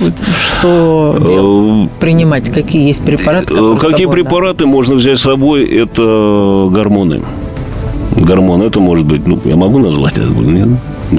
[0.58, 2.50] что Э, принимать?
[2.50, 3.54] Какие есть препараты?
[3.54, 4.66] Э, какие собой, препараты да?
[4.66, 5.64] можно взять с собой?
[5.64, 7.22] Это гормоны.
[8.16, 10.28] Гормон, это может быть, ну, я могу назвать это?
[10.28, 10.68] Нет?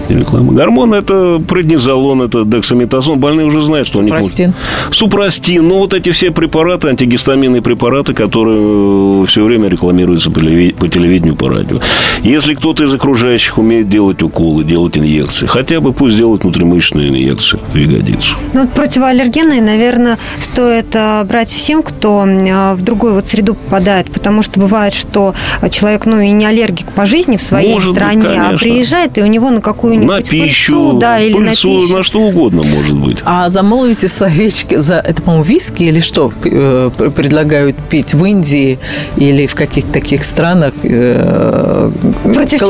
[0.09, 0.53] Реклама.
[0.53, 3.19] Гормон– это преднизолон, это дексаметазон.
[3.19, 4.45] Больные уже знают, что Супрастин.
[4.45, 4.95] у них...
[4.95, 5.67] Супрастин.
[5.67, 11.79] Ну, вот эти все препараты, антигистаминные препараты, которые все время рекламируются по телевидению, по радио.
[12.23, 17.59] Если кто-то из окружающих умеет делать уколы, делать инъекции, хотя бы пусть делают внутримышечную инъекцию
[17.73, 18.35] в ягодицу.
[18.53, 24.11] Ну, вот противоаллергенные, наверное, стоит а, брать всем, кто а, в другую вот среду попадает,
[24.11, 25.33] потому что бывает, что
[25.71, 29.21] человек, ну, и не аллергик по жизни в своей Может стране, быть, а приезжает, и
[29.21, 31.97] у него, ну, как какую-нибудь На пищу, пыльцу, да, или пыльцу, на пищу.
[31.97, 33.17] на что угодно может быть.
[33.25, 38.77] А замолвите словечки за это, по-моему, виски или что э, предлагают пить в Индии
[39.17, 40.73] или в каких-то таких странах?
[40.83, 41.91] э,
[42.33, 42.61] Против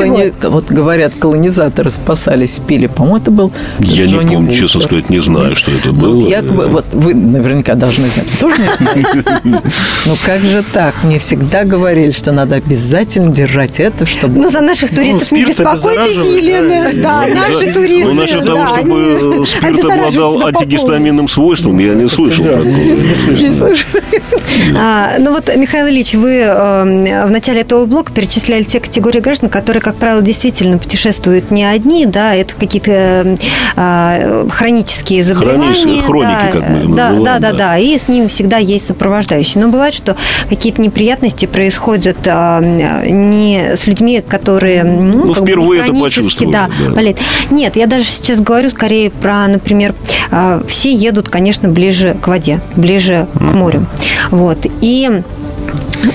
[0.50, 2.88] Вот говорят, колонизаторы спасались, пили.
[2.88, 4.88] По-моему, это был Я не Джонни помню, честно Вултер.
[4.88, 6.20] сказать, не знаю, что это Ну, было.
[6.22, 8.28] вот якобы, вот вы наверняка должны знать.
[8.40, 9.24] Тоже не знаете?
[10.06, 10.96] Ну, как же так?
[11.04, 14.40] Мне всегда говорили, что надо обязательно держать это, чтобы...
[14.42, 17.01] Ну, за наших туристов не спирт беспокойтесь, Елена.
[17.02, 17.74] Да, Ну, наши да.
[17.74, 18.06] туристы.
[18.06, 22.46] Ну, насчет того, да, чтобы они э, спирт обеззараживают обладал антигистаминным свойством, я не слышал
[22.46, 22.66] Да, такого.
[22.66, 23.76] не слышно.
[24.76, 29.50] А, ну вот, Михаил Ильич, вы э, в начале этого блока перечисляли те категории граждан,
[29.50, 33.38] которые, как правило, действительно путешествуют не одни, да, это какие-то
[33.76, 35.74] э, хронические заболевания.
[35.74, 37.58] Хронические, хроники, да, как мы называем, да, да, да.
[37.58, 39.60] да, и с ним всегда есть сопровождающий.
[39.62, 40.16] Но бывает, что
[40.50, 46.70] какие-то неприятности происходят а, не с людьми, которые ну, Ну, бы впервые это почувствовали, да,
[46.88, 46.91] да.
[46.94, 47.20] Болеют.
[47.50, 49.94] Нет, я даже сейчас говорю скорее про, например,
[50.32, 53.86] а, все едут, конечно, ближе к воде, ближе к морю.
[54.32, 54.60] Вот.
[54.82, 55.10] И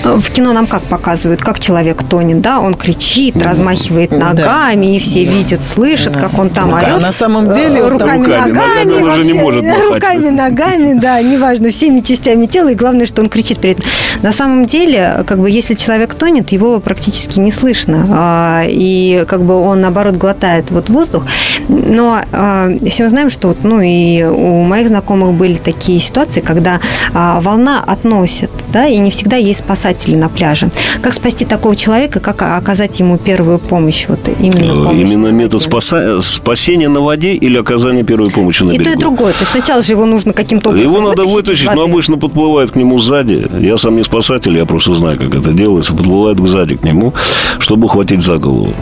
[0.03, 4.17] э, в кино нам как показывают, как человек тонет, да, он кричит, размахивает Да.
[4.33, 6.99] ногами, и все видят, слышат, как он там А орет.
[6.99, 9.93] на самом деле он там руками, руками, ногами, уже не вообще, может махать.
[9.93, 13.85] руками, ногами, да, неважно, всеми частями тела, и главное, что он кричит при этом.
[14.21, 19.41] На самом деле, как бы, если человек тонет, его практически не слышно, а, и как
[19.43, 21.23] бы он, наоборот, глотает вот воздух,
[21.69, 26.39] но а, все мы знаем, что вот, ну, и у моих знакомых были такие ситуации,
[26.39, 26.79] когда
[27.13, 30.69] а, волна относит, да, и не всегда есть спасатели на пляже.
[31.01, 35.61] Как спасти такого человека, как оказать ему первую помощь, вот именно Э, помощь Именно метод
[35.61, 38.97] спаса- спасения на воде или оказания первой помощи на И то, берегу?
[38.97, 39.33] и другое.
[39.33, 42.75] То есть сначала же его нужно каким-то образом Его надо вытащить но обычно подплывают к
[42.75, 43.47] нему сзади.
[43.59, 45.93] Я сам не спасатель, я просто знаю, как это делается.
[45.93, 47.13] Подплывают сзади к нему,
[47.59, 48.73] чтобы ухватить за голову.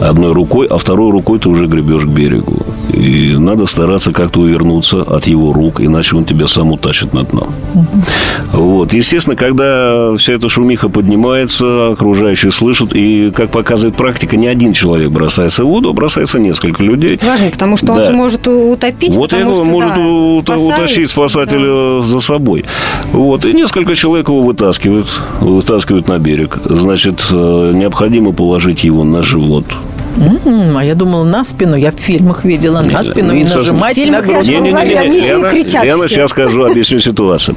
[0.00, 2.66] Одной рукой, а второй рукой ты уже гребешь к берегу.
[2.92, 7.48] И надо стараться как-то увернуться от его рук, иначе он тебя сам утащит на дно.
[8.52, 8.92] Вот.
[8.92, 15.10] Естественно, когда вся эта шумиха поднимается, окружающие слышат, и, как показывает практика, не один человек
[15.10, 17.18] бросается в воду, а бросается несколько людей.
[17.22, 18.04] Важно, потому что он Да.
[18.04, 19.14] же может утопить.
[19.14, 22.64] Вот я потому говорю, что, может да, утащить спасателя за собой.
[23.12, 23.44] Вот.
[23.44, 25.08] И несколько человек его вытаскивают,
[25.40, 26.58] вытаскивают на берег.
[26.64, 29.64] Значит, э, необходимо положить его на живот.
[30.16, 31.76] М, А я думала на спину.
[31.76, 34.46] Я в фильмах видела на Не, спину ну, и нажимать на я грудь.
[34.46, 37.56] говорю, они еще и Лена, сейчас скажу, объясню ситуацию.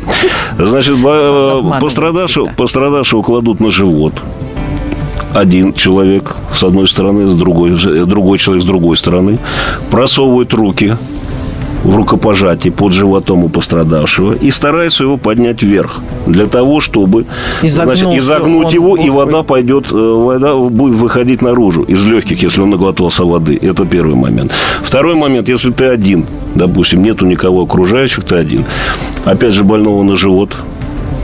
[0.57, 4.13] Значит, обманывают пострадавшего, пострадавшего кладут на живот.
[5.33, 9.37] Один человек с одной стороны, с другой, с- другой человек с другой стороны.
[9.91, 10.95] Просовывают руки
[11.83, 17.25] в рукопожатии под животом у пострадавшего и стараются его поднять вверх для того, чтобы
[17.61, 22.43] значит, Изогнулся изогнуть он его, и вода пойдет, э, вода будет выходить наружу из легких,
[22.43, 23.57] если он наглотался воды.
[23.61, 24.51] Это первый момент.
[24.83, 28.65] Второй момент, если ты один, допустим, нету никого окружающих, ты один.
[29.25, 30.55] Опять же, больного на живот,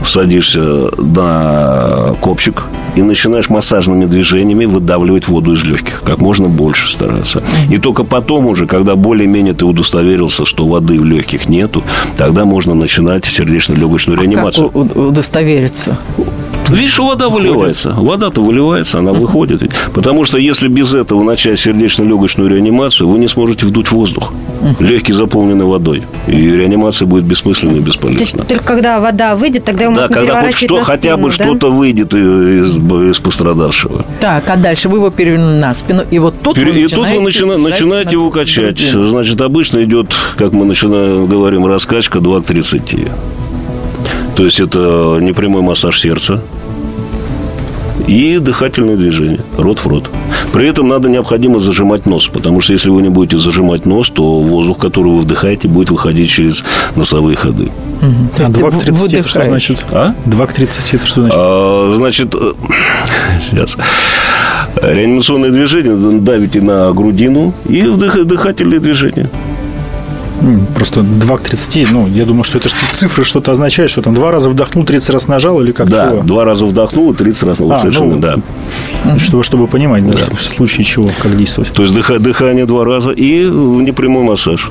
[0.04, 2.64] садишься на копчик
[2.96, 6.02] и начинаешь массажными движениями выдавливать воду из легких.
[6.02, 7.42] Как можно больше стараться.
[7.70, 11.84] И только потом уже, когда более-менее ты удостоверился, что воды в легких нету,
[12.16, 14.70] тогда можно начинать сердечно-легочную Как реанимацию.
[14.72, 15.98] у- удостовериться?
[16.68, 17.90] Видишь, что вода выливается.
[17.90, 19.70] Вода-то выливается, она выходит.
[19.94, 24.32] Потому что если без этого начать сердечно-легочную реанимацию, вы не сможете вдуть воздух.
[24.80, 26.02] Легкие заполнены водой.
[26.26, 28.44] И реанимация будет бессмысленной и То есть бесполезна.
[28.44, 31.52] только когда вода выйдет, тогда его Да, можно когда хоть что, на хотя бы спину,
[31.52, 31.58] да?
[31.58, 34.04] что-то выйдет из, из пострадавшего.
[34.20, 37.20] Так, а дальше вы его перевернули на спину, и вот тут вы и тут вы
[37.20, 38.78] начинаете начина- начинаете на его качать.
[38.80, 43.08] Значит, обычно идет, как мы начинаем, говорим, раскачка 2 к 30.
[44.36, 46.42] То есть это непрямой массаж сердца
[48.06, 50.10] и дыхательные движения, рот в рот.
[50.52, 54.40] При этом надо необходимо зажимать нос, потому что если вы не будете зажимать нос, то
[54.40, 56.62] воздух, который вы вдыхаете, будет выходить через
[56.94, 57.70] носовые ходы.
[58.00, 59.84] То А есть 2 ты к 30 это что значит?
[59.90, 60.14] А?
[60.26, 61.36] 2 к 30 это что значит?
[61.38, 62.52] А, Значит, э,
[63.50, 63.76] сейчас.
[64.82, 69.30] Реанимационное движение давите на грудину и вдых- дыхательные движения.
[70.42, 74.02] М, Просто 2 к 30, ну, я думаю, что это что цифры что-то означают, что
[74.02, 76.22] там два раза вдохнул, 30 раз нажал или как Да, чего?
[76.22, 77.60] два раза вдохнул и 30 раз.
[77.60, 78.36] Вот А, совершенно, ну, да.
[79.18, 81.72] Чтобы, чтобы понимать, да, в случае чего, как действовать.
[81.72, 84.70] То есть дыха- дыхание два раза и непрямой массаж.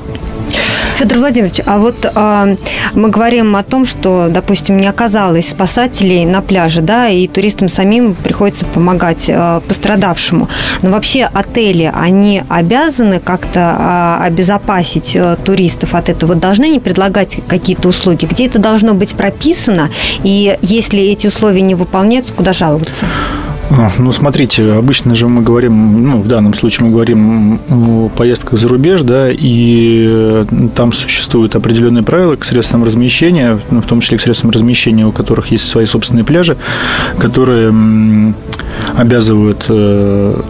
[0.96, 2.48] Федор Владимирович, а вот а,
[2.94, 8.14] мы говорим о том, что, допустим, не оказалось спасателей на пляже, да, и туристам самим
[8.14, 10.48] приходится помогать а, пострадавшему.
[10.82, 16.34] Но вообще отели, они обязаны как-то а, обезопасить а, туристов от этого?
[16.34, 18.26] Должны они предлагать какие-то услуги?
[18.26, 19.90] Где это должно быть прописано?
[20.22, 23.06] И если эти условия не выполняются, куда жаловаться?
[23.98, 28.68] Ну, смотрите, обычно же мы говорим, ну, в данном случае мы говорим о поездках за
[28.68, 34.20] рубеж, да, и там существуют определенные правила к средствам размещения, ну, в том числе к
[34.20, 36.56] средствам размещения, у которых есть свои собственные пляжи,
[37.18, 37.74] которые
[38.96, 40.40] обязывают э,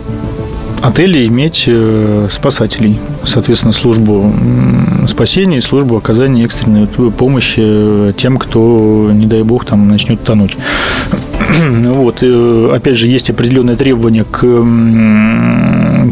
[0.83, 4.33] отели иметь э, спасателей, соответственно, службу
[5.09, 10.57] спасения и службу оказания экстренной помощи тем, кто, не дай бог, там начнет тонуть.
[11.87, 14.41] Вот, и, опять же, есть определенные требования к,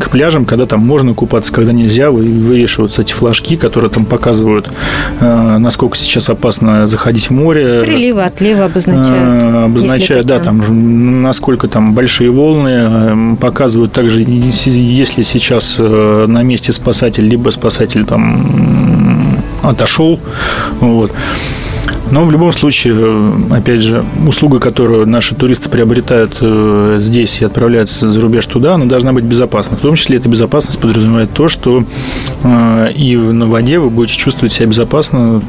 [0.00, 4.70] к пляжам, когда там можно купаться, когда нельзя, вывешиваются эти флажки, которые там показывают,
[5.20, 7.82] э, насколько сейчас опасно заходить в море.
[7.84, 9.08] Приливы, отливы обозначают.
[9.08, 16.72] Э, обозначают, да, там, насколько там большие волны, э, показывают также, если сейчас на месте
[16.72, 20.20] спасатель, либо спасатель там отошел,
[20.80, 21.12] вот,
[22.14, 27.44] но в любом случае, э, опять же, услуга, которую наши туристы приобретают э, здесь и
[27.44, 29.76] отправляются за рубеж туда, она должна быть безопасна.
[29.76, 31.82] В том числе эта безопасность подразумевает то, что
[32.44, 35.42] э, и на воде вы будете чувствовать себя безопасно,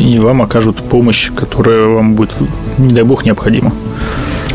[0.00, 2.32] и вам окажут помощь, которая вам будет,
[2.78, 3.74] не дай бог, необходима.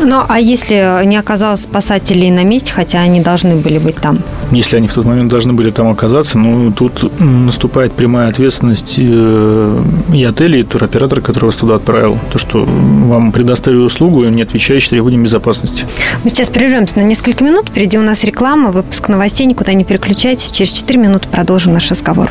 [0.00, 4.18] Ну, а если не оказалось спасателей на месте, хотя они должны были быть там?
[4.52, 9.82] Если они в тот момент должны были там оказаться, ну, тут наступает прямая ответственность э,
[10.12, 12.18] и отеля, и туроператора, который вас туда отправил.
[12.30, 15.86] То, что вам предоставили услугу, не отвечающую требованиям безопасности.
[16.22, 17.70] Мы сейчас прервемся на несколько минут.
[17.70, 19.46] Впереди у нас реклама, выпуск новостей.
[19.46, 20.50] Никуда не переключайтесь.
[20.50, 22.30] Через 4 минуты продолжим наш разговор.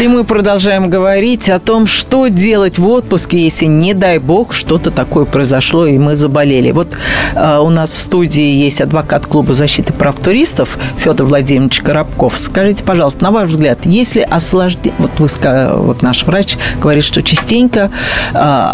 [0.00, 4.90] И мы продолжаем говорить о том, что делать в отпуске, если, не дай бог, что-то
[4.90, 6.70] такое произошло, и мы заболели.
[6.70, 6.88] Вот
[7.34, 12.38] э, у нас в студии есть адвокат клуба защиты прав туристов Федор Владимирович Коробков.
[12.38, 14.94] Скажите, пожалуйста, на ваш взгляд, если осложнение...
[14.96, 15.28] Вот, вы,
[15.74, 17.90] вот наш врач говорит, что частенько
[18.32, 18.72] э,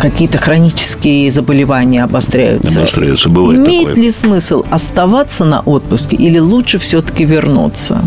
[0.00, 2.78] какие-то хронические заболевания обостряются.
[2.78, 4.04] Обостряются, бывает Имеет такое.
[4.04, 8.00] ли смысл оставаться на отпуске или лучше все-таки вернуться?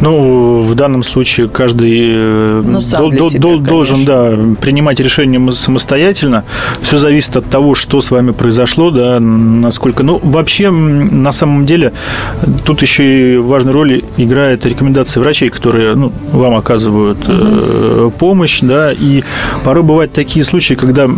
[0.00, 6.44] Ну, в данном случае каждый э, ну, до, до, себя, должен да, принимать решение самостоятельно.
[6.82, 10.02] Все зависит от того, что с вами произошло, да, насколько.
[10.02, 11.92] Ну, вообще, на самом деле,
[12.64, 17.32] тут еще и важную роль играет рекомендации врачей, которые ну, вам оказывают угу.
[17.32, 19.22] э, помощь, да, и
[19.64, 21.08] порой бывают такие случаи, когда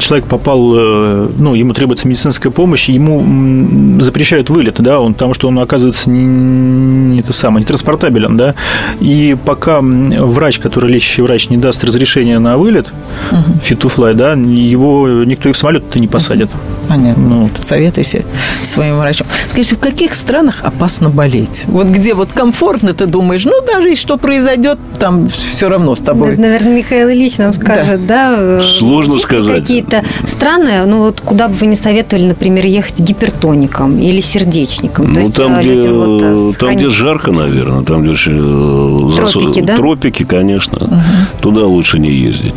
[0.00, 5.48] человек попал, э, ну, ему требуется медицинская помощь, ему запрещают вылет, да, он, потому что
[5.48, 8.54] он оказывается не, не это самое, не транспортабелен правилен, да,
[9.00, 12.88] и пока врач, который лечащий врач, не даст разрешения на вылет,
[13.62, 16.50] фитуфлай, да, его никто и в самолет-то не посадит.
[16.88, 17.22] Понятно.
[17.22, 17.64] Ну, вот.
[17.64, 18.24] Советуйся
[18.64, 19.26] своим врачом.
[19.48, 21.64] Скажите, в каких странах опасно болеть?
[21.66, 26.00] Вот где вот комфортно ты думаешь, ну, даже если что произойдет, там все равно с
[26.00, 26.32] тобой.
[26.32, 28.36] Это, наверное, Михаил Ильич нам скажет, да?
[28.36, 28.60] да?
[28.62, 29.60] Сложно Есть сказать.
[29.60, 35.12] Какие-то страны, ну, вот куда бы вы не советовали, например, ехать гипертоником или сердечником?
[35.12, 38.12] Ну, есть, там, где, вот э, там, где жарко, наверное, там, где.
[38.12, 39.64] Э, Тропики, засу...
[39.64, 39.76] да?
[39.76, 40.78] Тропики, конечно.
[40.78, 41.40] Угу.
[41.40, 42.56] Туда лучше не ездить.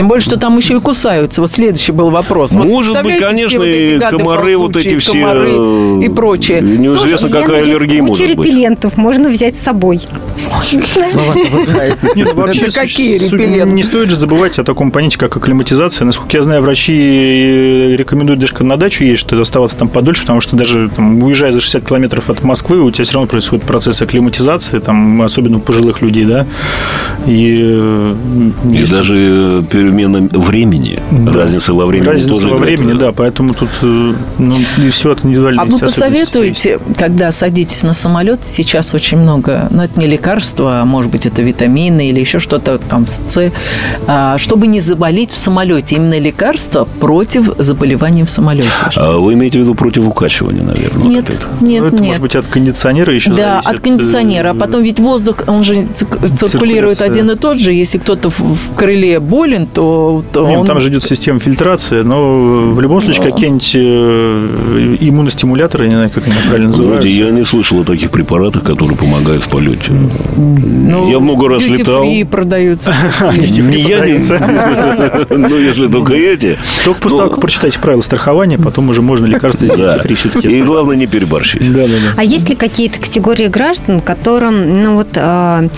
[0.00, 1.42] Тем более, что там еще и кусаются.
[1.42, 2.52] Вот следующий был вопрос.
[2.52, 5.12] Может вот, быть, конечно, вот и комары, вот эти все...
[5.12, 5.52] Комары
[6.02, 6.62] и прочее.
[6.62, 8.46] Неизвестно, Тоже, какая аллергия может быть.
[8.46, 10.00] репеллентов можно взять с собой.
[12.14, 13.74] Нет, вообще, какие репелленты?
[13.74, 16.06] Не стоит же забывать о таком понятии, как акклиматизация.
[16.06, 20.56] Насколько я знаю, врачи рекомендуют даже на дачу ездить, что оставаться там подольше, потому что
[20.56, 24.78] даже там, уезжая за 60 километров от Москвы, у тебя все равно происходит процесс акклиматизации,
[24.78, 26.46] там, особенно у пожилых людей, да.
[27.26, 28.14] И,
[28.72, 31.32] и даже перемена времени, да.
[31.32, 35.24] разница во времени разница тоже во времени, да, поэтому тут э, ну, и все от
[35.24, 35.68] индивидуальности.
[35.68, 40.80] А вы посоветуете, когда садитесь на самолет, сейчас очень много, но ну, это не лекарства,
[40.80, 43.52] а может быть это витамины или еще что-то там с С,
[44.06, 48.68] а, чтобы не заболеть в самолете, именно лекарства против заболеваний в самолете.
[48.96, 51.06] А вы имеете в виду против укачивания, наверное?
[51.06, 52.04] Нет, вот нет, ну, это нет.
[52.06, 53.70] может быть от кондиционера еще Да, зависит.
[53.70, 58.30] от кондиционера, а потом ведь воздух, он же циркулирует один и тот же, если кто-то
[58.30, 60.66] в крыле болен, то то, то Нет, он...
[60.66, 63.30] там же идет система фильтрации, но в любом случае Да.
[63.30, 67.08] какие-нибудь э, иммуностимуляторы, не знаю, как они правильно называются.
[67.08, 69.90] Знаете, я не слышал о таких препаратах, которые помогают в полете.
[70.36, 72.04] Ну, я много раз летал.
[72.04, 72.92] free продаются.
[73.32, 74.18] Не я не
[75.48, 76.58] Ну, если только эти.
[76.84, 80.48] Только после Ну, того, как прочитаете правила страхования, потом уже можно лекарства сделать фри все-таки.
[80.48, 81.72] И главное не переборщить.
[81.72, 82.14] Да, да, да.
[82.18, 85.68] А есть ли какие-то категории граждан, которым, ну вот, э,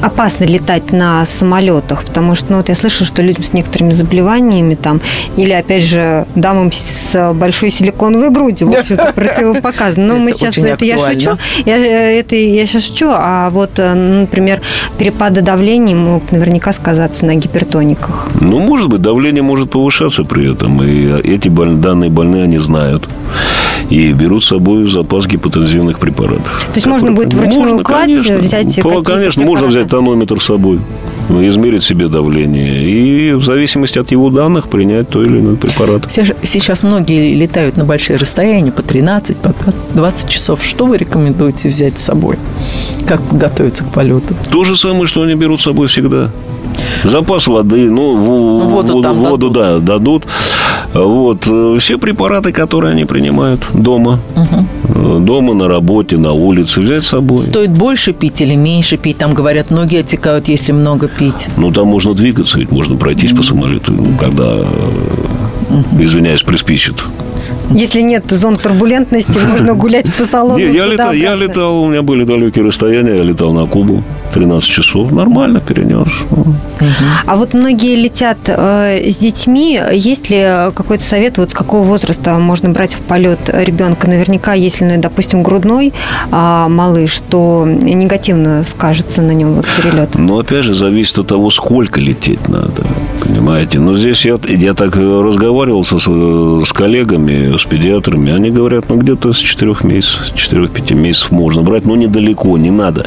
[0.00, 2.04] опасно летать на самолетах?
[2.04, 5.00] Потому что, ну вот я слышу, что людям с некоторыми заболеваниями там,
[5.36, 10.06] или, опять же, дамам с большой силиконовой грудью, в общем-то, противопоказано.
[10.06, 11.30] Но мы сейчас, это я шучу,
[11.64, 14.60] я, э, это я сейчас шучу, а вот, э, например,
[14.98, 18.28] перепады давления могут наверняка сказаться на гипертониках.
[18.40, 20.82] Ну, может быть, давление может повышаться при этом.
[20.82, 23.08] И эти боль- данные больные, они знают.
[23.90, 26.66] И берут с собой запас гипотензивных препаратов.
[26.72, 28.38] То есть можно будет вручную Можно, кладь конечно.
[28.38, 30.80] взять Конечно, можно взять тонометр с собой,
[31.30, 32.84] измерить себе давление.
[32.84, 36.10] И в зависимости от его данных принять то или иной препарат.
[36.10, 40.64] Сейчас- многие летают на большие расстояния, по 13, по 20, 20 часов.
[40.64, 42.36] Что вы рекомендуете взять с собой?
[43.06, 44.34] Как готовиться к полету?
[44.50, 46.30] То же самое, что они берут с собой всегда.
[47.04, 49.52] Запас воды, ну, Ну, воду воду, воду, дадут.
[49.52, 50.26] да, дадут.
[50.94, 51.46] Вот.
[51.46, 54.18] э, Все препараты, которые они принимают дома.
[54.84, 56.80] Э, Дома, на работе, на улице.
[56.80, 57.38] Взять с собой.
[57.38, 59.18] Стоит больше пить или меньше пить?
[59.18, 61.46] Там говорят, ноги отекают, если много пить.
[61.56, 66.96] Ну, там можно двигаться, ведь можно пройтись по самолету, ну, когда, э, извиняюсь, приспичит.
[67.70, 70.58] Если нет зон турбулентности, можно гулять по салону.
[70.58, 74.02] Не, я, летал, я летал, у меня были далекие расстояния, я летал на Кубу
[74.34, 76.08] 13 часов, нормально перенес.
[77.26, 79.80] А вот многие летят э, с детьми.
[79.92, 84.08] Есть ли какой-то совет, вот с какого возраста можно брать в полет ребенка?
[84.08, 85.92] Наверняка, если, ну, допустим, грудной
[86.30, 90.14] а, малыш, то негативно скажется на нем вот перелет.
[90.14, 92.86] Но опять же, зависит от того, сколько лететь надо.
[93.22, 93.80] Понимаете?
[93.80, 98.32] Но здесь я, я так э, разговаривал со, с коллегами, с педиатрами.
[98.32, 103.06] Они говорят, ну, где-то с 4 месяцев, 4-5 месяцев можно брать, но недалеко, не надо.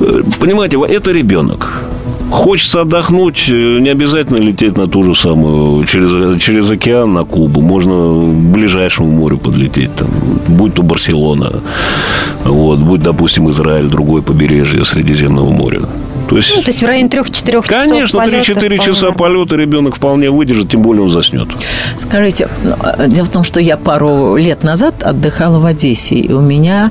[0.00, 1.84] Э, Понимаете, это ребенок.
[2.30, 7.60] Хочется отдохнуть, э, не обязательно лететь на ту же самую, через, через океан на Кубу.
[7.60, 10.08] Можно к ближайшему морю подлететь, там,
[10.48, 11.52] будь то Барселона,
[12.44, 15.80] вот, будь, допустим, Израиль, другое побережье Средиземного моря.
[16.28, 19.18] То есть, Ну, то есть в районе 3-4 часов Конечно, полета 3-4 вполне часа нормально.
[19.18, 21.48] полета ребенок вполне выдержит, тем более он заснет.
[21.96, 26.32] Скажите, ну, э, дело в том, что я пару лет назад отдыхала в Одессе, и
[26.32, 26.90] у меня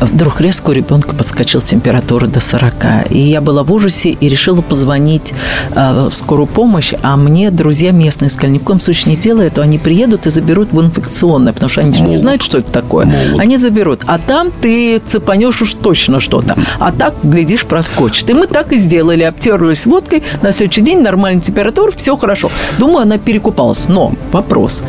[0.00, 3.10] вдруг резко у ребенка подскочила температура до 40.
[3.10, 5.32] И я была в ужасе и решила позвонить
[5.74, 9.46] э, в скорую помощь, а мне друзья местные сказали, ни в коем случае не делай
[9.46, 12.70] этого, они приедут и заберут в инфекционное, потому что они же не знают, что это
[12.70, 13.06] такое.
[13.06, 13.40] Могут.
[13.40, 14.00] Они заберут.
[14.06, 16.56] А там ты цепанешь уж точно что-то.
[16.78, 18.28] А так, глядишь, проскочит.
[18.30, 19.22] И мы так сделали.
[19.22, 20.22] Обтерлись водкой.
[20.42, 22.50] На следующий день нормальная температура, все хорошо.
[22.78, 23.88] Думаю, она перекупалась.
[23.88, 24.82] Но вопрос.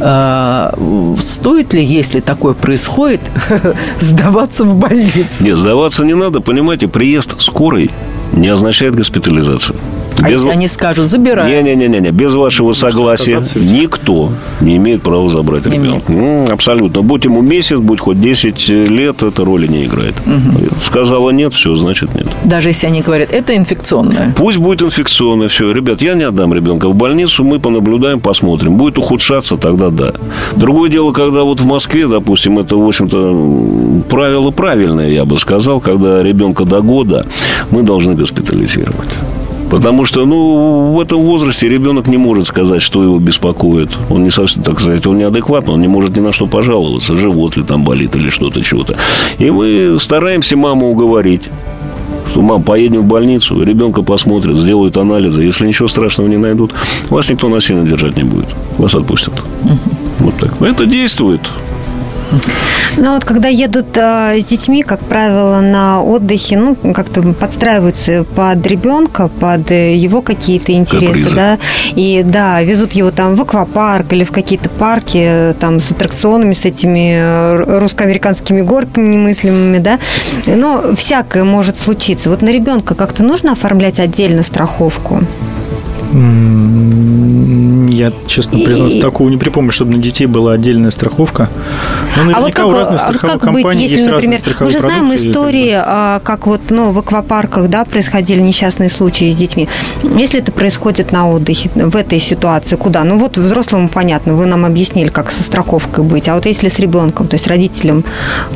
[0.00, 0.74] а,
[1.20, 3.20] Стоит ли, если такое происходит,
[4.00, 5.44] сдаваться в больницу?
[5.44, 7.90] Нет, сдаваться не надо, понимаете, приезд скорой
[8.32, 9.76] не означает госпитализацию.
[10.22, 11.62] А Без- они скажут, забирай.
[11.62, 13.70] Не-не-не, без вашего согласия отказаться ведь.
[13.82, 16.12] никто не имеет права забрать Не ребенка.
[16.12, 17.02] М, Абсолютно.
[17.02, 20.14] Будь ему месяц, будь хоть 10 лет, это роли не играет.
[20.86, 22.26] Сказала нет, все, значит нет.
[22.44, 24.32] Даже если они говорят, это инфекционное.
[24.36, 25.70] Пусть будет инфекционное, все.
[25.72, 28.76] Ребят, я не отдам ребенка в больницу, мы понаблюдаем, посмотрим.
[28.76, 30.12] Будет ухудшаться, тогда да.
[30.56, 35.80] Другое дело, когда вот в Москве, допустим, это, в общем-то, правило правильное, я бы сказал,
[35.80, 37.26] когда ребенка до года
[37.70, 39.08] мы должны госпитализировать.
[39.74, 43.88] Потому что, ну, в этом возрасте ребенок не может сказать, что его беспокоит.
[44.08, 47.56] Он не совсем, так сказать, он неадекватный, он не может ни на что пожаловаться, живот
[47.56, 48.96] ли там болит или что-то, чего-то.
[49.38, 51.50] И мы стараемся маму уговорить
[52.30, 55.42] что, мам, поедем в больницу, ребенка посмотрят, сделают анализы.
[55.42, 56.72] Если ничего страшного не найдут,
[57.10, 58.46] вас никто насильно держать не будет.
[58.78, 59.34] Вас отпустят.
[60.20, 60.62] Вот так.
[60.62, 61.40] Это действует.
[62.96, 68.64] Ну вот когда едут э, с детьми, как правило, на отдыхе, ну как-то подстраиваются под
[68.66, 71.34] ребенка, под э, его какие-то интересы, Капризы.
[71.34, 71.58] да,
[71.94, 76.54] и да, везут его там в аквапарк или в какие-то парки э, там с аттракционами,
[76.54, 79.98] с этими э, русско-американскими горками немыслимыми, да,
[80.46, 82.30] но всякое может случиться.
[82.30, 85.20] Вот на ребенка как-то нужно оформлять отдельно страховку?
[87.94, 91.48] Я, честно признаться, И- такого не припомню, чтобы на детей была отдельная страховка.
[92.16, 94.70] Но А вот как, у разных а страховых как быть, компаний если, есть например, мы
[94.70, 98.40] же знаем продукты, и как бы- истории, а, как вот ну, в аквапарках да, происходили
[98.40, 99.68] несчастные случаи с детьми.
[100.16, 103.04] Если это происходит на отдыхе, в этой ситуации, куда?
[103.04, 106.28] Ну вот взрослому понятно, вы нам объяснили, как со страховкой быть.
[106.28, 108.04] А вот если с ребенком, то есть родителям,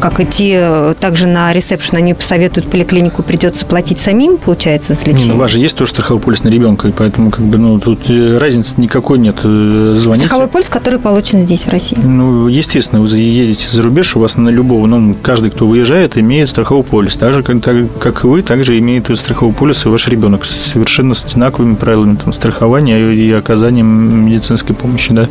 [0.00, 0.58] как идти
[1.00, 5.28] также на ресепшн, они посоветуют поликлинику, придется платить самим, получается, за Не, лечение?
[5.30, 7.78] ну, у вас же есть тоже страховой полис на ребенка, и поэтому как бы, ну,
[7.78, 9.27] тут э, разницы никакой нет.
[9.42, 10.26] Э, Звоните.
[10.26, 11.96] Страховой полис, который получен здесь, в России.
[12.02, 16.48] Ну, естественно, вы едете за рубеж, у вас на любого, ну, каждый, кто выезжает, имеет
[16.48, 17.16] страховой полис.
[17.16, 20.56] Так же, как, так, как и вы, также имеет страховой полис и ваш ребенок с
[20.56, 23.86] совершенно с одинаковыми правилами там, страхования и оказанием
[24.26, 25.28] медицинской помощи, да.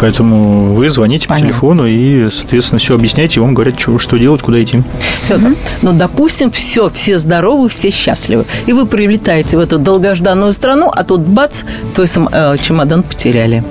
[0.00, 1.46] Поэтому вы звоните Понятно.
[1.46, 4.82] по телефону и, соответственно, все объясняете, и вам говорят, что, что делать, куда идти.
[5.28, 8.44] Петр, ну, допустим, все, все здоровы, все счастливы.
[8.66, 11.62] И вы прилетаете в эту долгожданную страну, а тут бац,
[11.94, 13.64] твой сам- э, чемодан потеряли.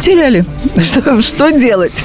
[0.00, 0.46] Потеряли.
[0.78, 2.02] Что, что делать?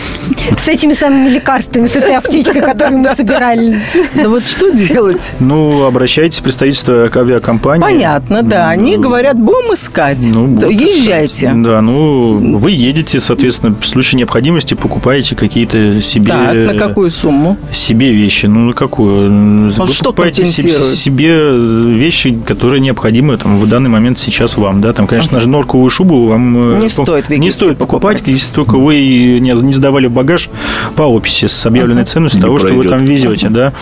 [0.58, 3.80] С этими самыми лекарствами, с этой аптечкой, которую мы собирали.
[4.16, 5.32] Ну вот что делать?
[5.40, 7.82] Ну, обращайтесь в представительство авиакомпании.
[7.82, 8.68] Понятно, да.
[8.68, 10.26] Они говорят, будем искать.
[10.28, 11.54] Ну, вот, езжайте.
[11.56, 16.34] Да, ну, вы едете, соответственно, в случае необходимости покупаете какие-то себе...
[16.34, 17.58] Так, на какую сумму?
[17.72, 18.48] себе вещи.
[18.48, 19.72] Ну, на какую?
[19.72, 21.52] Вы что покупаете себе,
[21.96, 24.82] вещи, которые необходимы там, в данный момент сейчас вам.
[24.82, 24.92] Да?
[24.92, 29.40] Там, конечно же, норковую шубу вам э, Не стоит не стоит покупать, если только вы
[29.40, 30.50] не, не сдавали багаж
[30.96, 32.92] по описи с объявленной ценностью того, что вы пройдет.
[32.98, 33.50] там везете.
[33.50, 33.74] Да?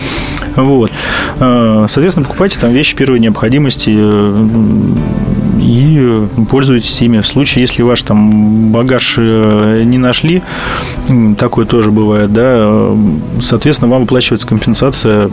[0.56, 0.90] Вот.
[1.40, 4.46] Э, Соответственно, покупайте там вещи первой необходимости э,
[5.64, 7.20] и э, пользуйтесь ими.
[7.20, 10.42] В случае, если ваш там багаж э, не нашли,
[11.38, 12.96] такое тоже бывает, да, э,
[13.40, 15.28] соответственно, вам выплачивается компенсация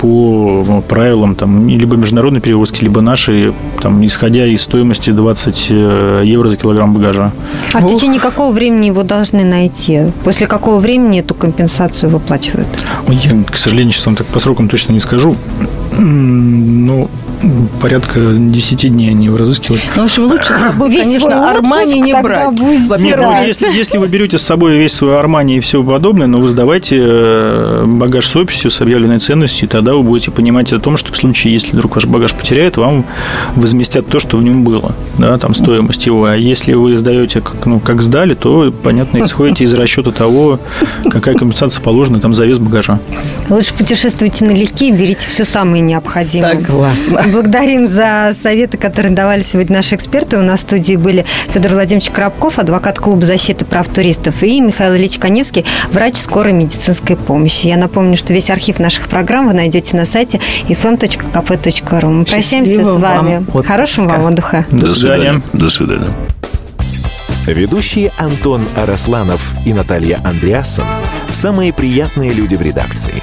[0.00, 3.52] по правилам там либо международной перевозки, либо нашей,
[3.82, 7.32] там, исходя из стоимости 20 э, евро за килограмм багажа.
[7.72, 10.12] А в течение какого времени его должны найти?
[10.24, 12.68] После какого времени эту компенсацию выплачивают?
[13.08, 15.36] Я, к сожалению, сейчас вам так по срокам точно не скажу.
[15.98, 17.08] Ну,
[17.80, 19.82] порядка 10 дней они его разыскивают.
[19.94, 22.50] Ну, в общем, лучше с собой, Весь конечно, Армани не брать.
[22.50, 23.40] будет Нет, Во-первых, ну, Да.
[23.42, 26.96] если, если вы берете с собой весь свой Армани и все подобное, но вы сдавайте
[26.98, 31.12] э, багаж с описью, с объявленной ценностью, и тогда вы будете понимать о том, что
[31.12, 33.04] в случае, если вдруг ваш багаж потеряет, вам
[33.54, 36.24] возместят то, что в нем было, да, там стоимость его.
[36.24, 40.58] А если вы сдаете, как, ну, как сдали, то, понятно, исходите из расчета того,
[41.10, 42.98] какая компенсация положена там за вес багажа.
[43.48, 46.54] Лучше путешествуйте налегке и берите все самое необходимое.
[46.54, 47.22] Согласна.
[47.26, 50.38] Благодарим за советы, которые давали сегодня наши эксперты.
[50.38, 54.94] У нас в студии были Федор Владимирович Коробков, адвокат клуба защиты прав туристов, и Михаил
[54.94, 57.66] Ильич Коневский, врач скорой медицинской помощи.
[57.66, 62.06] Я напомню, что весь архив наших программ вы найдете на сайте fm.kp.ru.
[62.10, 63.44] Мы прощаемся Счастливого с вами.
[63.48, 63.64] вам.
[63.64, 64.64] Хорошего вам отдыха.
[64.70, 65.40] До свидания.
[65.52, 66.08] До свидания.
[67.46, 70.84] Ведущие Антон Арасланов и Наталья Андреасон–
[71.28, 73.22] самые приятные люди в редакции.